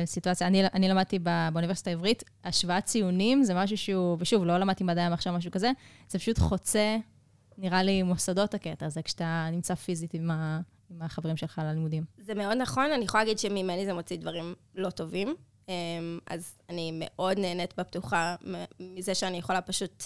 סיטואציה. 0.05 0.47
אני, 0.47 0.65
אני 0.73 0.89
למדתי 0.89 1.19
בא- 1.19 1.49
באוניברסיטה 1.53 1.89
העברית, 1.89 2.23
השוואת 2.43 2.85
ציונים 2.85 3.43
זה 3.43 3.53
משהו 3.53 3.77
שהוא, 3.77 4.17
ושוב, 4.19 4.45
לא 4.45 4.57
למדתי 4.57 4.83
מדעי 4.83 5.03
המחשב, 5.03 5.31
משהו 5.31 5.51
כזה, 5.51 5.71
זה 6.09 6.19
פשוט 6.19 6.37
חוצה, 6.39 6.97
נראה 7.57 7.83
לי, 7.83 8.03
מוסדות 8.03 8.53
הקטע 8.53 8.85
הזה, 8.85 9.01
כשאתה 9.01 9.47
נמצא 9.51 9.75
פיזית 9.75 10.13
עם, 10.13 10.31
ה, 10.31 10.59
עם 10.89 11.01
החברים 11.01 11.37
שלך 11.37 11.61
ללימודים. 11.63 12.03
זה 12.17 12.35
מאוד 12.35 12.57
נכון, 12.57 12.91
אני 12.91 13.05
יכולה 13.05 13.23
להגיד 13.23 13.39
שממני 13.39 13.85
זה 13.85 13.93
מוציא 13.93 14.17
דברים 14.17 14.55
לא 14.75 14.89
טובים. 14.89 15.35
אמ, 15.69 16.19
אז 16.27 16.57
אני 16.69 16.91
מאוד 16.93 17.39
נהנית 17.39 17.73
בפתוחה 17.77 18.35
מזה 18.79 19.15
שאני 19.15 19.37
יכולה 19.37 19.61
פשוט 19.61 20.03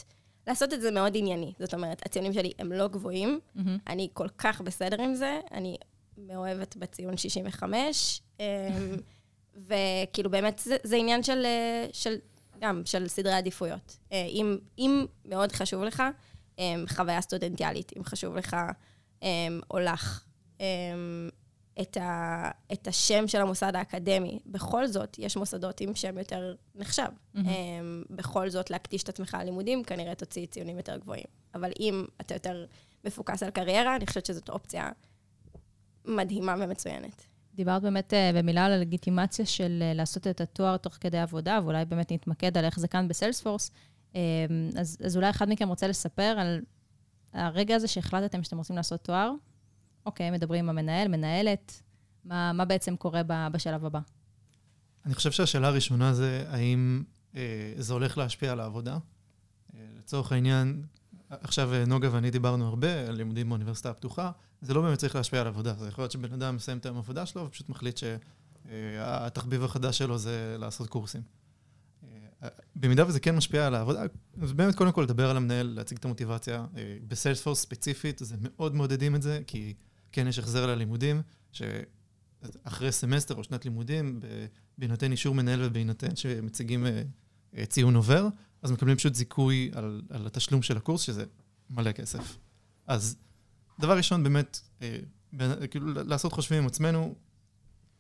לעשות 0.47 0.73
את 0.73 0.81
זה 0.81 0.91
מאוד 0.91 1.11
ענייני. 1.15 1.53
זאת 1.59 1.73
אומרת, 1.73 2.05
הציונים 2.05 2.33
שלי 2.33 2.51
הם 2.59 2.71
לא 2.71 2.87
גבוהים, 2.87 3.39
מהמם. 3.55 3.77
אני 3.87 4.09
כל 4.13 4.27
כך 4.37 4.61
בסדר 4.61 5.01
עם 5.01 5.15
זה, 5.15 5.39
אני 5.51 5.77
מאוהבת 6.17 6.75
בציון 6.75 7.17
65, 7.17 8.21
אמ, 8.39 8.45
וכאילו 9.67 10.29
באמת 10.29 10.59
זה, 10.59 10.77
זה 10.83 10.95
עניין 10.95 11.23
של, 11.23 11.45
אה, 11.45 11.85
של, 11.93 12.15
גם 12.59 12.81
של 12.85 13.07
סדרי 13.07 13.33
עדיפויות. 13.33 13.97
אה, 14.11 14.25
אם, 14.25 14.57
אם 14.77 15.05
מאוד 15.25 15.51
חשוב 15.51 15.83
לך 15.83 16.03
אמ, 16.59 16.85
חוויה 16.87 17.21
סטודנטיאלית, 17.21 17.91
אם 17.97 18.03
חשוב 18.03 18.35
לך 18.35 18.55
או 19.71 19.79
לך 19.79 20.28
את, 21.81 21.97
ה, 21.97 22.51
את 22.73 22.87
השם 22.87 23.27
של 23.27 23.41
המוסד 23.41 23.75
האקדמי, 23.75 24.39
בכל 24.45 24.87
זאת, 24.87 25.19
יש 25.19 25.37
מוסדות 25.37 25.81
עם 25.81 25.95
שם 25.95 26.17
יותר 26.17 26.55
נחשב. 26.75 27.09
אמ, 27.35 27.43
בכל 28.09 28.49
זאת, 28.49 28.69
להקדיש 28.69 29.03
את 29.03 29.09
עצמך 29.09 29.37
ללימודים, 29.39 29.83
כנראה 29.83 30.15
תוציא 30.15 30.45
ציונים 30.45 30.77
יותר 30.77 30.97
גבוהים. 30.97 31.25
אבל 31.55 31.71
אם 31.79 32.05
אתה 32.21 32.35
יותר 32.35 32.65
מפוקס 33.05 33.43
על 33.43 33.49
קריירה, 33.49 33.95
אני 33.95 34.07
חושבת 34.07 34.25
שזאת 34.25 34.49
אופציה 34.49 34.89
מדהימה 36.05 36.55
ומצוינת. 36.59 37.25
דיברת 37.55 37.81
באמת 37.81 38.13
אה, 38.13 38.31
במילה 38.35 38.65
על 38.65 38.71
הלגיטימציה 38.71 39.45
של 39.45 39.79
אה, 39.81 39.93
לעשות 39.93 40.27
את 40.27 40.41
התואר 40.41 40.77
תוך 40.77 40.97
כדי 40.99 41.19
עבודה, 41.19 41.59
ואולי 41.63 41.85
באמת 41.85 42.11
נתמקד 42.11 42.57
על 42.57 42.65
איך 42.65 42.79
זה 42.79 42.87
כאן 42.87 43.07
בסיילספורס. 43.07 43.71
אה, 44.15 44.21
אז, 44.79 44.97
אז 45.05 45.15
אולי 45.15 45.29
אחד 45.29 45.49
מכם 45.49 45.69
רוצה 45.69 45.87
לספר 45.87 46.35
על 46.37 46.61
הרגע 47.33 47.75
הזה 47.75 47.87
שהחלטתם 47.87 48.43
שאתם 48.43 48.57
רוצים 48.57 48.75
לעשות 48.75 49.01
תואר. 49.03 49.31
אוקיי, 50.05 50.31
מדברים 50.31 50.65
עם 50.65 50.69
המנהל, 50.69 51.07
מנהלת, 51.07 51.81
מה, 52.25 52.53
מה 52.53 52.65
בעצם 52.65 52.95
קורה 52.95 53.21
בשלב 53.51 53.85
הבא? 53.85 53.99
אני 55.05 55.15
חושב 55.15 55.31
שהשאלה 55.31 55.67
הראשונה 55.67 56.13
זה 56.13 56.45
האם 56.47 57.03
אה, 57.35 57.73
זה 57.77 57.93
הולך 57.93 58.17
להשפיע 58.17 58.51
על 58.51 58.59
העבודה. 58.59 58.97
אה, 59.73 59.79
לצורך 59.97 60.31
העניין, 60.31 60.83
עכשיו 61.29 61.73
אה, 61.73 61.85
נוגה 61.85 62.09
ואני 62.11 62.31
דיברנו 62.31 62.67
הרבה 62.67 63.07
על 63.07 63.15
לימודים 63.15 63.49
באוניברסיטה 63.49 63.89
הפתוחה, 63.89 64.31
זה 64.61 64.73
לא 64.73 64.81
באמת 64.81 64.97
צריך 64.97 65.15
להשפיע 65.15 65.41
על 65.41 65.47
עבודה. 65.47 65.73
זה 65.73 65.87
יכול 65.87 66.01
להיות 66.01 66.11
שבן 66.11 66.33
אדם 66.33 66.55
מסיים 66.55 66.77
את 66.77 66.85
היום 66.85 66.97
העבודה 66.97 67.25
שלו 67.25 67.45
ופשוט 67.45 67.69
מחליט 67.69 67.99
שהתחביב 68.65 69.63
החדש 69.63 69.97
שלו 69.97 70.17
זה 70.17 70.55
לעשות 70.59 70.89
קורסים. 70.89 71.21
אה, 72.43 72.49
במידה 72.75 73.07
וזה 73.07 73.19
כן 73.19 73.35
משפיע 73.35 73.67
על 73.67 73.75
העבודה, 73.75 74.03
אז 74.41 74.53
באמת 74.53 74.75
קודם 74.75 74.91
כל 74.91 75.01
לדבר 75.01 75.29
עם 75.29 75.37
המנהל, 75.37 75.67
להציג 75.67 75.97
את 75.97 76.05
המוטיבציה. 76.05 76.65
אה, 76.77 76.97
ב 77.07 77.12
Salesforce 77.12 77.61
ספציפית, 77.61 78.19
זה 78.23 78.35
מאוד 78.39 78.75
מעודדים 78.75 79.15
את 79.15 79.21
זה, 79.21 79.39
כי 79.47 79.73
כן 80.11 80.27
יש 80.27 80.39
החזר 80.39 80.65
ללימודים, 80.65 81.21
שאחרי 81.51 82.91
סמסטר 82.91 83.35
או 83.35 83.43
שנת 83.43 83.65
לימודים, 83.65 84.19
בהינתן 84.77 85.11
אישור 85.11 85.35
מנהל 85.35 85.59
ובהינתן 85.63 86.15
שמציגים 86.15 86.85
אה, 86.85 87.01
אה, 87.57 87.65
ציון 87.65 87.95
עובר, 87.95 88.27
אז 88.61 88.71
מקבלים 88.71 88.95
פשוט 88.97 89.15
זיכוי 89.15 89.71
על, 89.73 90.01
על 90.09 90.27
התשלום 90.27 90.61
של 90.61 90.77
הקורס, 90.77 91.01
שזה 91.01 91.25
מלא 91.69 91.91
כסף. 91.91 92.37
אז 92.87 93.15
דבר 93.79 93.97
ראשון, 93.97 94.23
באמת, 94.23 94.59
אה, 94.81 94.97
כאילו, 95.71 95.93
לעשות 95.93 96.33
חושבים 96.33 96.59
עם 96.61 96.67
עצמנו, 96.67 97.15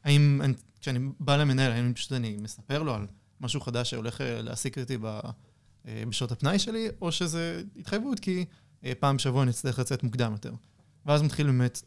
האם, 0.03 0.41
אני- 0.43 0.53
כשאני 0.79 0.99
בא 1.19 1.37
למנהל, 1.37 1.71
האם 1.71 1.93
פשוט 1.93 2.11
אני 2.11 2.37
מספר 2.41 2.83
לו 2.83 2.93
על 2.95 3.07
משהו 3.41 3.61
חדש 3.61 3.89
שהולך 3.89 4.21
להעסיק 4.23 4.77
אותי 4.77 4.97
בשעות 6.07 6.31
הפנאי 6.31 6.59
שלי, 6.59 6.87
או 7.01 7.11
שזה 7.11 7.63
התחייבות 7.75 8.19
כי 8.19 8.45
פעם 8.99 9.17
בשבוע 9.17 9.43
אני 9.43 9.51
אצטרך 9.51 9.79
לצאת 9.79 10.03
מוקדם 10.03 10.31
יותר. 10.31 10.53
ואז 11.05 11.21
מתחיל 11.21 11.45
באמת 11.47 11.81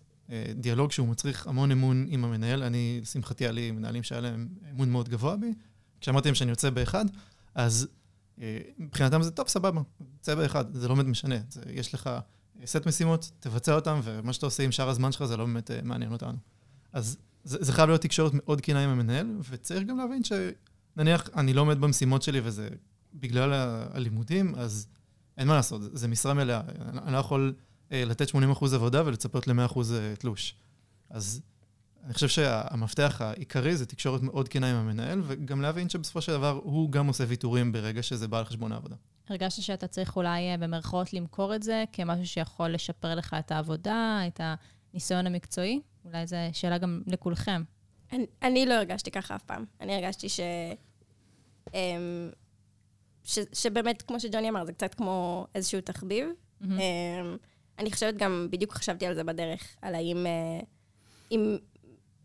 דיאלוג 0.54 0.92
שהוא 0.92 1.08
מצריך 1.08 1.46
המון 1.46 1.70
אמון 1.70 2.06
עם 2.08 2.24
המנהל. 2.24 2.62
אני, 2.62 2.98
לשמחתי, 3.02 3.44
היה 3.44 3.52
לי 3.52 3.70
מנהלים 3.70 4.02
שהיה 4.02 4.20
להם 4.20 4.48
אמון 4.70 4.90
מאוד 4.90 5.08
גבוה 5.08 5.36
בי. 5.36 5.52
כשאמרתי 6.00 6.28
להם 6.28 6.34
שאני 6.34 6.50
יוצא 6.50 6.70
באחד, 6.70 7.04
אז 7.54 7.88
אה, 8.40 8.58
מבחינתם 8.78 9.22
זה 9.22 9.30
טוב, 9.30 9.48
סבבה, 9.48 9.80
יוצא 10.18 10.34
באחד, 10.34 10.74
זה 10.74 10.88
לא 10.88 10.94
באמת 10.94 11.06
משנה. 11.06 11.36
זה, 11.48 11.60
יש 11.70 11.94
לך 11.94 12.06
אה, 12.06 12.20
סט 12.66 12.86
משימות, 12.86 13.30
תבצע 13.40 13.74
אותם, 13.74 14.00
ומה 14.04 14.32
שאתה 14.32 14.46
עושה 14.46 14.62
עם 14.62 14.72
שאר 14.72 14.88
הזמן 14.88 15.12
שלך 15.12 15.24
זה 15.24 15.36
לא 15.36 15.44
באמת 15.44 15.70
אה, 15.70 15.80
מעניין 15.82 16.12
אותנו. 16.12 16.38
אז 16.92 17.16
זה, 17.44 17.58
זה 17.60 17.72
חייב 17.72 17.88
להיות 17.88 18.00
תקשורת 18.00 18.32
מאוד 18.34 18.60
כנה 18.60 18.84
עם 18.84 18.90
המנהל, 18.90 19.36
וצריך 19.50 19.82
גם 19.86 19.98
להבין 19.98 20.22
שנניח 20.24 21.28
אני 21.36 21.52
לא 21.52 21.60
עומד 21.60 21.80
במשימות 21.80 22.22
שלי 22.22 22.40
וזה 22.44 22.68
בגלל 23.14 23.52
הלימודים, 23.92 24.54
אז 24.54 24.86
אין 25.38 25.48
מה 25.48 25.54
לעשות, 25.54 25.82
זה, 25.92 26.08
משרה 26.08 26.34
מלאה. 26.34 26.60
אני, 26.60 26.98
אני 26.98 27.12
לא 27.12 27.18
יכול 27.18 27.54
אה, 27.56 27.62
לתת 27.92 28.28
80% 28.30 28.34
עבודה 28.74 29.06
ולצפות 29.06 29.46
ל-100% 29.46 29.78
אה, 29.94 30.16
תלוש. 30.18 30.54
אז 31.10 31.42
אני 32.04 32.14
חושב 32.14 32.28
שהמפתח 32.28 33.20
העיקרי 33.20 33.76
זה 33.76 33.86
תקשורת 33.86 34.22
מאוד 34.22 34.48
כנה 34.48 34.70
עם 34.70 34.76
המנהל, 34.76 35.22
וגם 35.26 35.62
להבין 35.62 35.88
שבסופו 35.88 36.20
של 36.20 36.32
דבר 36.32 36.60
הוא 36.62 36.90
גם 36.90 37.06
עושה 37.06 37.24
ויתורים 37.28 37.72
ברגע 37.72 38.02
שזה 38.02 38.28
בא 38.28 38.38
על 38.38 38.44
חשבון 38.44 38.72
העבודה. 38.72 38.96
הרגשת 39.28 39.62
שאתה 39.62 39.86
צריך 39.86 40.16
אולי 40.16 40.50
אה, 40.50 40.56
במרכאות 40.56 41.12
למכור 41.12 41.54
את 41.54 41.62
זה 41.62 41.84
כמשהו 41.92 42.26
שיכול 42.26 42.68
לשפר 42.68 43.14
לך 43.14 43.36
את 43.38 43.52
העבודה, 43.52 44.20
את 44.26 44.40
הניסיון 44.92 45.26
המקצועי? 45.26 45.80
אולי 46.04 46.26
זו 46.26 46.36
שאלה 46.52 46.78
גם 46.78 47.02
לכולכם. 47.06 47.62
אני, 48.12 48.26
אני 48.42 48.66
לא 48.66 48.74
הרגשתי 48.74 49.10
ככה 49.10 49.34
אף 49.34 49.42
פעם. 49.42 49.64
אני 49.80 49.94
הרגשתי 49.94 50.28
ש... 50.28 50.40
אמ, 51.74 52.30
ש, 53.24 53.38
שבאמת, 53.52 54.02
כמו 54.02 54.20
שג'וני 54.20 54.48
אמר, 54.48 54.64
זה 54.64 54.72
קצת 54.72 54.94
כמו 54.94 55.46
איזשהו 55.54 55.80
תחביב. 55.80 56.26
מהמם. 56.60 57.36
אני 57.78 57.92
חושבת 57.92 58.14
גם, 58.16 58.48
בדיוק 58.50 58.72
חשבתי 58.72 59.06
על 59.06 59.14
זה 59.14 59.24
בדרך, 59.24 59.76
על 59.82 59.94
האם 59.94 60.26
אה, 60.26 60.60
אם 61.32 61.56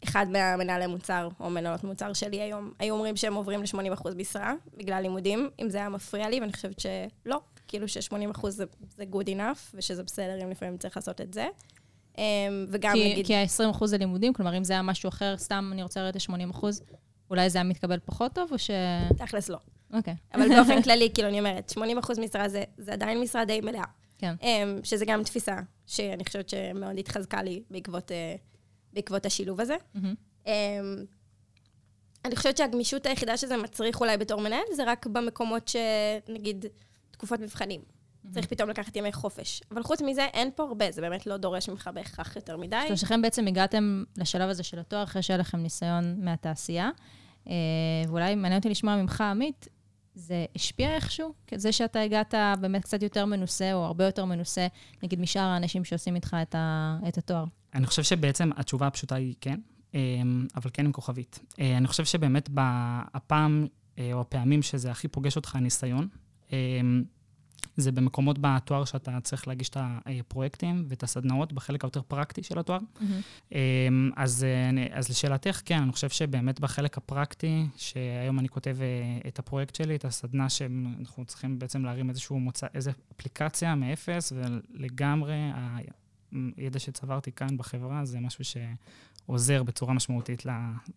אחד 0.04 0.26
מהמנהלי 0.30 0.88
מוצר 0.88 1.30
או 1.40 1.50
מנהלות 1.50 1.84
מוצר 1.84 2.14
שלי 2.14 2.42
היום, 2.42 2.72
היו 2.80 2.96
אומרים 2.96 3.16
שהם 3.16 3.34
עוברים 3.34 3.62
ל-80% 3.62 4.16
משרה 4.16 4.54
בגלל 4.78 5.02
לימודים, 5.02 5.50
אם 5.62 5.70
זה 5.70 5.78
היה 5.78 5.90
מפריע 5.90 6.30
לי, 6.30 6.40
ואני 6.40 6.54
חושבת 6.54 6.80
שלא, 6.80 7.40
כאילו 7.68 7.88
ש-80% 7.88 8.50
זה, 8.50 8.66
זה 8.98 9.04
good 9.12 9.28
enough, 9.28 9.74
ושזה 9.74 10.04
בסדר 10.04 10.44
אם 10.44 10.50
לפעמים 10.50 10.78
צריך 10.78 10.98
לעשות 10.98 11.22
את 11.22 11.34
זה. 11.34 11.48
אמ, 12.18 12.24
וגם 12.70 12.94
כי, 12.94 13.12
נגיד... 13.12 13.26
כי 13.26 13.36
ה-20% 13.36 13.86
זה 13.86 13.98
לימודים, 13.98 14.34
כלומר, 14.34 14.58
אם 14.58 14.64
זה 14.64 14.74
היה 14.74 14.82
משהו 14.82 15.08
אחר, 15.08 15.38
סתם 15.38 15.70
אני 15.74 15.84
רוצה 15.84 16.00
לראות 16.00 16.16
את 16.18 16.22
ה-80%, 16.30 16.64
אולי 17.30 17.50
זה 17.50 17.58
היה 17.58 17.64
מתקבל 17.64 18.00
פחות 18.06 18.34
טוב, 18.34 18.50
או 18.52 18.58
ש... 18.58 18.70
תכלס 19.18 19.50
לא. 19.50 19.58
אוקיי. 19.94 20.16
אבל 20.34 20.50
באופן 20.56 20.82
כללי, 20.86 21.10
כאילו, 21.14 21.30
אני 21.30 21.40
אומרת, 21.40 21.74
80% 21.78 22.22
משרה 22.22 22.50
זה, 22.50 22.64
זה 22.78 22.94
עדיין 22.94 23.22
משרה 23.22 23.46
די 23.46 23.62
מלאה. 23.62 23.84
כן. 24.18 24.36
Um, 24.42 24.46
שזה 24.84 25.06
גם 25.06 25.24
תפיסה 25.24 25.56
שאני 25.86 26.26
חושבת 26.26 26.50
שמאוד 26.50 26.98
התחזקה 26.98 27.44
לי 27.44 27.64
בעקבות, 27.70 28.12
uh, 28.12 28.14
בעקבות 28.94 29.26
השילוב 29.26 29.62
הזה. 29.62 29.76
Um, 30.46 30.50
אני 32.26 32.36
חושבת 32.36 32.58
שהגמישות 32.58 33.06
היחידה 33.06 33.38
שזה 33.38 33.58
מצריך 33.58 34.02
אולי 34.02 34.18
בתור 34.18 34.42
מנהל, 34.42 34.64
זה 34.76 34.84
רק 34.88 35.06
במקומות 35.06 35.68
שנגיד 35.68 36.66
תקופות 37.12 37.40
מבחנים. 37.40 37.82
צריך 38.32 38.48
פתאום 38.48 38.70
לקחת 38.70 38.96
ימי 38.96 39.14
חופש. 39.14 39.62
אבל 39.72 39.84
חוץ 39.84 40.02
מזה, 40.02 40.26
אין 40.26 40.50
פה 40.56 40.64
הרבה, 40.64 40.92
זה 40.92 41.02
באמת 41.02 41.28
לא 41.28 41.38
דורש 41.38 41.70
ממך 41.70 41.90
בהכרח 41.94 42.36
יותר 42.36 42.58
מדי. 42.58 42.84
שלושתכם 42.88 43.22
בעצם 43.22 43.48
הגעתם 43.48 44.04
לשלב 44.18 44.50
הזה 44.50 44.64
של 44.64 44.80
התואר 44.80 45.04
אחרי 45.04 45.22
שהיה 45.22 45.38
לכם 45.38 45.58
ניסיון 45.58 46.16
מהתעשייה. 46.18 46.90
אה, 47.48 47.54
ואולי 48.08 48.36
מעניין 48.36 48.60
אותי 48.60 48.70
לשמוע 48.70 48.96
ממך, 48.96 49.22
עמית, 49.22 49.68
זה 50.18 50.46
השפיע 50.56 50.96
איכשהו? 50.96 51.34
זה 51.56 51.72
שאתה 51.72 52.02
הגעת 52.02 52.34
באמת 52.60 52.84
קצת 52.84 53.04
יותר 53.04 53.26
מנוסה, 53.26 53.74
או 53.74 53.86
הרבה 53.86 54.06
יותר 54.06 54.26
מנוסה, 54.26 54.68
נגיד 55.04 55.20
משאר 55.20 55.42
האנשים 55.42 55.84
שעושים 55.84 56.16
איתך 56.16 56.38
את, 56.42 56.56
ה, 56.56 56.98
את 57.08 57.18
התואר. 57.18 57.46
אני 57.74 57.88
חושב 57.88 58.04
שבעצם 58.04 58.50
התשובה 58.58 58.88
הפשוטה 58.88 59.16
היא 59.16 59.36
כן, 59.42 59.60
אמ, 59.94 60.48
אבל 60.56 60.70
כן 60.74 60.86
עם 60.86 60.92
כוכבית. 60.92 61.40
אה, 61.60 61.78
אני 61.78 61.88
חושב 61.88 62.06
שבאמת 62.06 62.50
הפעם, 63.14 63.68
אה, 64.00 64.10
או 64.14 64.22
הפעמים 64.22 64.62
שזה 64.62 64.92
הכי 64.92 65.08
פוגש 65.08 65.36
אותך, 65.36 65.56
הניסיון, 65.56 66.08
אמ, 66.52 67.04
זה 67.78 67.92
במקומות 67.92 68.38
בתואר 68.42 68.86
שאתה 68.86 69.18
צריך 69.24 69.48
להגיש 69.48 69.70
את 69.70 69.78
הפרויקטים 70.06 70.86
ואת 70.88 71.04
הסדנאות 71.04 71.54
בחלק 71.54 71.84
היותר 71.84 72.02
פרקטי 72.02 72.44
של 72.44 72.60
התואר. 72.60 72.80
אמ, 73.52 74.12
אז, 74.16 74.44
אה, 74.44 74.98
אז 74.98 75.10
לשאלתך, 75.10 75.62
כן, 75.66 75.82
אני 75.82 75.92
חושב 75.92 76.10
שבאמת 76.10 76.60
בחלק 76.60 76.98
הפרקטי, 76.98 77.66
שהיום 77.78 78.40
אני 78.40 78.50
כותב 78.50 78.78
אה, 78.82 79.30
את 79.30 79.40
הפרויקט 79.40 79.76
שלי, 79.76 79.96
את 79.96 80.06
הסדנה 80.06 80.50
שאנחנו 80.50 81.26
צריכים 81.26 81.60
בעצם 81.60 81.86
להרים 81.86 82.10
איזשהו 82.10 82.40
מוצא, 82.40 82.68
איזו 82.74 82.92
אפליקציה 83.16 83.76
מאפס, 83.76 84.34
ולגמרי 84.36 85.52
הידע 86.58 86.80
שצברתי 86.80 87.32
כאן 87.32 87.58
בחברה 87.58 88.06
זה 88.06 88.20
משהו 88.20 88.44
שעוזר 89.26 89.64
בצורה 89.64 89.94
משמעותית 89.94 90.44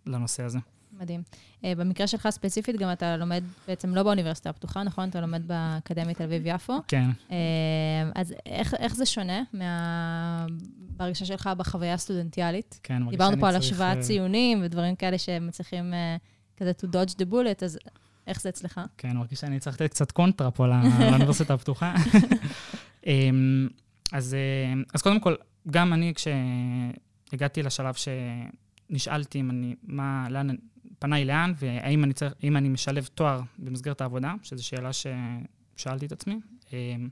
לנושא 0.07 0.43
הזה. 0.43 0.59
מדהים. 0.93 1.23
אה, 1.65 1.75
במקרה 1.75 2.07
שלך 2.07 2.29
ספציפית, 2.31 2.77
גם 2.77 2.93
אתה 2.93 3.17
לומד 3.17 3.45
בעצם 3.69 3.95
לא 3.95 4.03
באוניברסיטה 4.03 4.51
הפתוחה, 4.51 4.83
נכון? 4.83 5.09
אתה 5.09 5.21
לומד 5.21 5.49
באקדמית 5.49 6.17
תל 6.17 6.25
אביב-יפו. 6.25 6.79
כן. 6.89 7.11
אה, 7.31 7.37
אז 8.15 8.35
איך, 8.47 8.75
איך 8.75 8.97
זה 8.97 9.07
שונה 9.07 9.43
מה... 9.53 10.47
בהרגשה 10.79 11.25
שלך 11.25 11.51
בחוויה 11.57 11.95
הסטודנטיאלית? 11.95 12.81
כן, 12.83 13.03
מרגיש 13.03 13.11
דיברנו 13.11 13.41
פה 13.41 13.49
על 13.49 13.53
צריך, 13.53 13.65
השוואת 13.65 13.97
אה, 13.97 14.03
ציונים 14.03 14.61
ודברים 14.65 14.97
כאלה 14.97 15.19
שמצליחים 15.19 15.95
אה, 15.95 16.17
כזה 16.57 16.73
to 16.83 16.87
dodge 16.87 17.15
the 17.15 17.33
bullet, 17.33 17.65
אז 17.65 17.79
איך 18.27 18.41
זה 18.41 18.49
אצלך? 18.49 18.81
כן, 18.99 19.17
מרגיש 19.17 19.41
שאני 19.41 19.61
צריך 19.61 19.81
לתת 19.81 19.91
קצת 19.91 20.11
קונטרה 20.13 20.51
פה 20.51 20.67
לא- 20.67 20.75
לאוניברסיטה 21.11 21.55
הפתוחה. 21.55 21.95
אז, 24.13 24.35
אה, 24.35 24.83
אז 24.95 25.03
קודם 25.03 25.21
כל, 25.21 25.35
גם 25.71 25.93
אני, 25.93 26.13
כשהגעתי 26.15 27.63
לשלב 27.63 27.95
שנשאלתי 27.95 29.41
אם 29.41 29.51
אני, 29.51 29.75
מה, 29.83 30.27
לאן, 30.31 30.49
פניי 30.99 31.25
לאן, 31.25 31.53
והאם 31.59 32.05
אני, 32.05 32.13
צריך, 32.13 32.35
אם 32.43 32.57
אני 32.57 32.69
משלב 32.69 33.09
תואר 33.15 33.41
במסגרת 33.59 34.01
העבודה, 34.01 34.35
שזו 34.43 34.67
שאלה 34.67 34.91
ששאלתי 34.93 36.07
את 36.07 36.13
עצמי. 36.13 36.39
אמ, 36.73 37.09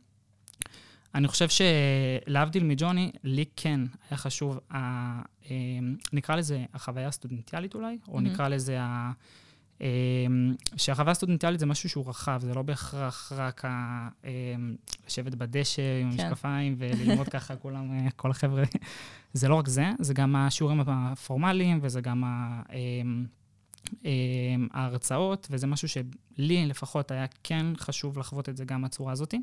אני 1.15 1.29
חושב 1.29 1.47
שלהבדיל 1.49 2.65
מג'וני, 2.65 3.13
לי 3.25 3.45
כן 3.57 3.81
היה 4.11 4.19
חשוב, 4.19 4.61
ה, 4.71 4.79
אה, 5.51 5.57
נקרא 6.13 6.37
לזה 6.37 6.65
החוויה 6.75 7.09
הסטודנטיאלית 7.09 7.75
אולי, 7.75 7.99
או 8.09 8.15
מהמם. 8.15 8.27
נקרא 8.27 8.49
לזה 8.49 8.81
ה... 8.81 9.13
אה, 9.83 9.87
שהחוויה 10.77 11.11
הסטודנטיאלית 11.11 11.61
זה 11.61 11.67
משהו 11.67 11.89
שהוא 11.89 12.09
רחב, 12.09 12.41
זה 12.43 12.55
לא 12.55 12.63
בהכרח 12.63 13.33
רק 13.37 13.65
ה, 13.65 14.09
אה, 14.25 14.31
לשבת 15.07 15.35
בדשא 15.35 15.83
עם 16.03 16.17
כן. 16.17 16.25
המשקפיים 16.25 16.75
וללמוד 16.79 17.29
ככה 17.29 17.57
כולם, 17.57 17.93
אה, 17.93 18.11
כל 18.17 18.31
החבר'ה. 18.31 18.63
זה 19.33 19.49
לא 19.49 19.55
רק 19.55 19.69
זה, 19.69 19.91
זה 19.99 20.15
גם 20.15 20.37
השיעורים 20.37 20.81
הפורמליים 20.87 21.79
וזה 21.83 22.01
גם 22.01 22.25
ה... 22.25 22.63
אה, 22.73 24.11
ההרצאות, 24.73 25.49
וזה 25.51 25.67
משהו 25.67 25.89
שלי 25.89 26.67
לפחות 26.67 27.11
היה 27.11 27.27
כן 27.43 27.67
חשוב 27.77 28.19
לחוות 28.19 28.49
את 28.49 28.57
זה 28.57 28.65
גם 28.65 28.81
מהצורה 28.81 29.13
הזאת. 29.13 29.35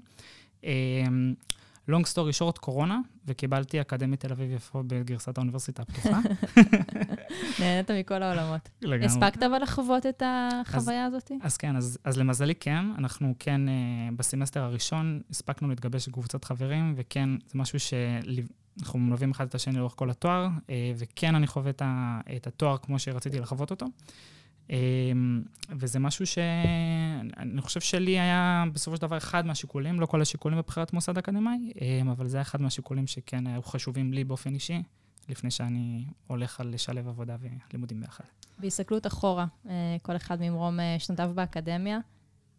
לונג 1.88 2.06
סטורי 2.06 2.34
שורט, 2.34 2.58
קורונה, 2.58 3.00
וקיבלתי 3.28 3.82
אקדמית 3.82 4.20
תל 4.20 4.32
אביב 4.32 4.52
יפו 4.52 4.84
בגרסת 4.88 5.38
האוניברסיטה 5.38 5.82
הפתוחה. 5.82 6.20
נהנית 7.60 7.92
מכל 7.92 8.24
העולמות. 8.24 8.70
לגמרי. 8.82 9.06
הספקת 9.06 9.44
אבל 9.44 9.62
לחוות 9.62 10.06
את 10.06 10.24
החוויה 10.26 11.06
הזאת? 11.06 11.32
אז 11.42 11.58
כן, 11.58 11.76
אז, 11.76 11.98
אז 12.04 12.18
למזלי 12.18 12.56
כן, 12.56 12.86
אנחנו 12.98 13.34
כן, 13.40 13.70
אה, 13.70 13.74
בסמסטר 14.16 14.64
הראשון 14.64 15.22
הספקנו 15.30 15.70
להתגבש 15.70 16.08
לקבוצת 16.08 16.46
חברים, 16.46 16.94
וכן, 16.98 17.30
זה 17.48 17.60
משהו 17.60 17.80
שאנחנו 17.80 19.00
מלווים 19.00 19.32
אחד 19.32 19.48
את 19.48 19.56
השני 19.56 19.78
לאורך 19.78 19.94
כל 19.96 20.10
התואר, 20.10 20.48
אה, 20.70 20.92
וכן 20.98 21.36
אני 21.36 21.48
חווה 21.48 21.72
את, 22.36 22.48
התואר 22.48 22.78
כמו 22.78 23.00
שרציתי 23.00 23.40
לחוות 23.40 23.72
אותו. 23.72 23.86
אה, 24.72 24.78
וזה 25.70 26.00
משהו 26.00 26.26
שאני 26.26 27.62
חושב 27.62 27.80
שלי 27.80 28.20
היה 28.20 28.64
בסופו 28.74 28.96
של 28.96 29.02
דבר 29.02 29.18
אחד 29.18 29.46
מהשיקולים, 29.46 30.00
לא 30.00 30.06
כל 30.06 30.22
השיקולים 30.22 30.58
בבחירת 30.58 30.94
מוסד 30.94 31.18
אקדמאי, 31.18 31.72
אבל 32.12 32.28
זה 32.28 32.38
היה 32.38 32.42
אחד 32.42 32.62
מהשיקולים 32.62 33.08
שכן 33.08 33.48
היו 33.48 33.64
חשובים 33.64 34.14
לי 34.14 34.24
באופן 34.24 34.54
אישי, 34.54 34.82
לפני 35.30 35.52
שאני 35.52 36.06
הולך 36.28 36.60
על 36.60 36.68
לשלב 36.68 37.08
עבודה 37.08 37.36
ולימודים 37.40 38.02
ביחד. 38.02 38.24
בהסתכלות 38.60 39.08
אחורה, 39.08 39.46
אה, 39.70 39.98
כל 40.02 40.16
אחד 40.16 40.42
ממרום 40.42 40.80
אה, 40.80 40.96
שנותיו 41.00 41.32
באקדמיה, 41.36 42.00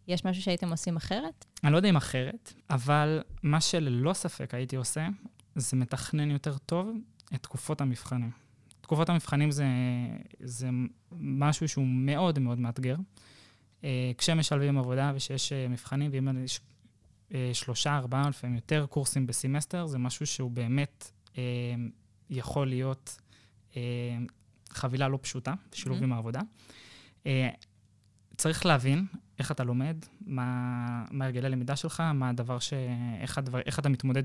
יש 0.07 0.25
משהו 0.25 0.43
שהייתם 0.43 0.71
עושים 0.71 0.95
אחרת? 0.97 1.45
אני 1.63 1.71
לא 1.71 1.77
יודע 1.77 1.89
אם 1.89 1.95
אחרת, 1.95 2.53
אבל 2.69 3.21
מה 3.43 3.61
שללא 3.61 4.13
ספק 4.13 4.53
הייתי 4.53 4.75
עושה, 4.75 5.07
זה 5.55 5.77
מתכנן 5.77 6.31
יותר 6.31 6.57
טוב 6.57 6.89
את 7.35 7.43
תקופות 7.43 7.81
המבחנים. 7.81 8.31
תקופות 8.81 9.09
המבחנים 9.09 9.51
זה, 9.51 9.65
זה 10.39 10.69
משהו 11.19 11.67
שהוא 11.67 11.85
מאוד 11.87 12.39
מאוד 12.39 12.59
מאתגר. 12.59 12.95
אה, 13.83 14.11
כשמשלבים 14.17 14.77
עבודה 14.77 15.11
ושיש 15.15 15.53
מבחנים, 15.53 16.11
ואם 16.13 16.43
יש 16.43 16.61
שלושה, 17.53 17.97
ארבעה, 17.97 18.29
לפעמים 18.29 18.55
יותר 18.55 18.85
קורסים 18.85 19.27
בסמסטר, 19.27 19.85
זה 19.85 19.97
משהו 19.97 20.27
שהוא 20.27 20.51
באמת 20.51 21.11
יכול 22.29 22.67
להיות 22.67 23.17
אה, 23.75 23.81
חבילה 24.69 25.07
לא 25.07 25.19
פשוטה, 25.21 25.53
בשילוב 25.71 25.99
Mhm. 25.99 26.03
עם 26.03 26.13
העבודה. 26.13 26.39
אה, 27.25 27.49
צריך 28.37 28.65
להבין 28.65 29.05
איך 29.39 29.51
אתה 29.51 29.63
לומד, 29.63 29.97
מה, 30.21 31.05
מה 31.11 31.25
הרגלי 31.25 31.45
הלמידה 31.45 31.75
שלך, 31.75 31.99
מה 32.13 32.29
הדבר 32.29 32.59
ש... 32.59 32.73
איך, 33.21 33.37
הדבר, 33.37 33.59
איך 33.59 33.79
אתה 33.79 33.89
מתמודד 33.89 34.23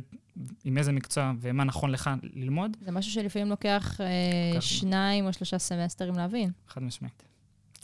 עם 0.64 0.78
איזה 0.78 0.92
מקצוע 0.92 1.32
ומה 1.40 1.64
נכון 1.64 1.90
לך 1.90 2.10
ללמוד, 2.34 2.76
זה 2.80 2.90
משהו 2.92 3.12
שלפעמים 3.12 3.48
לוקח 3.48 4.00
אה. 4.00 4.60
שניים 4.60 5.26
או 5.26 5.32
שלושה 5.32 5.58
סמסטרים 5.58 6.14
להבין. 6.14 6.50
חד 6.68 6.82
משמעית. 6.82 7.22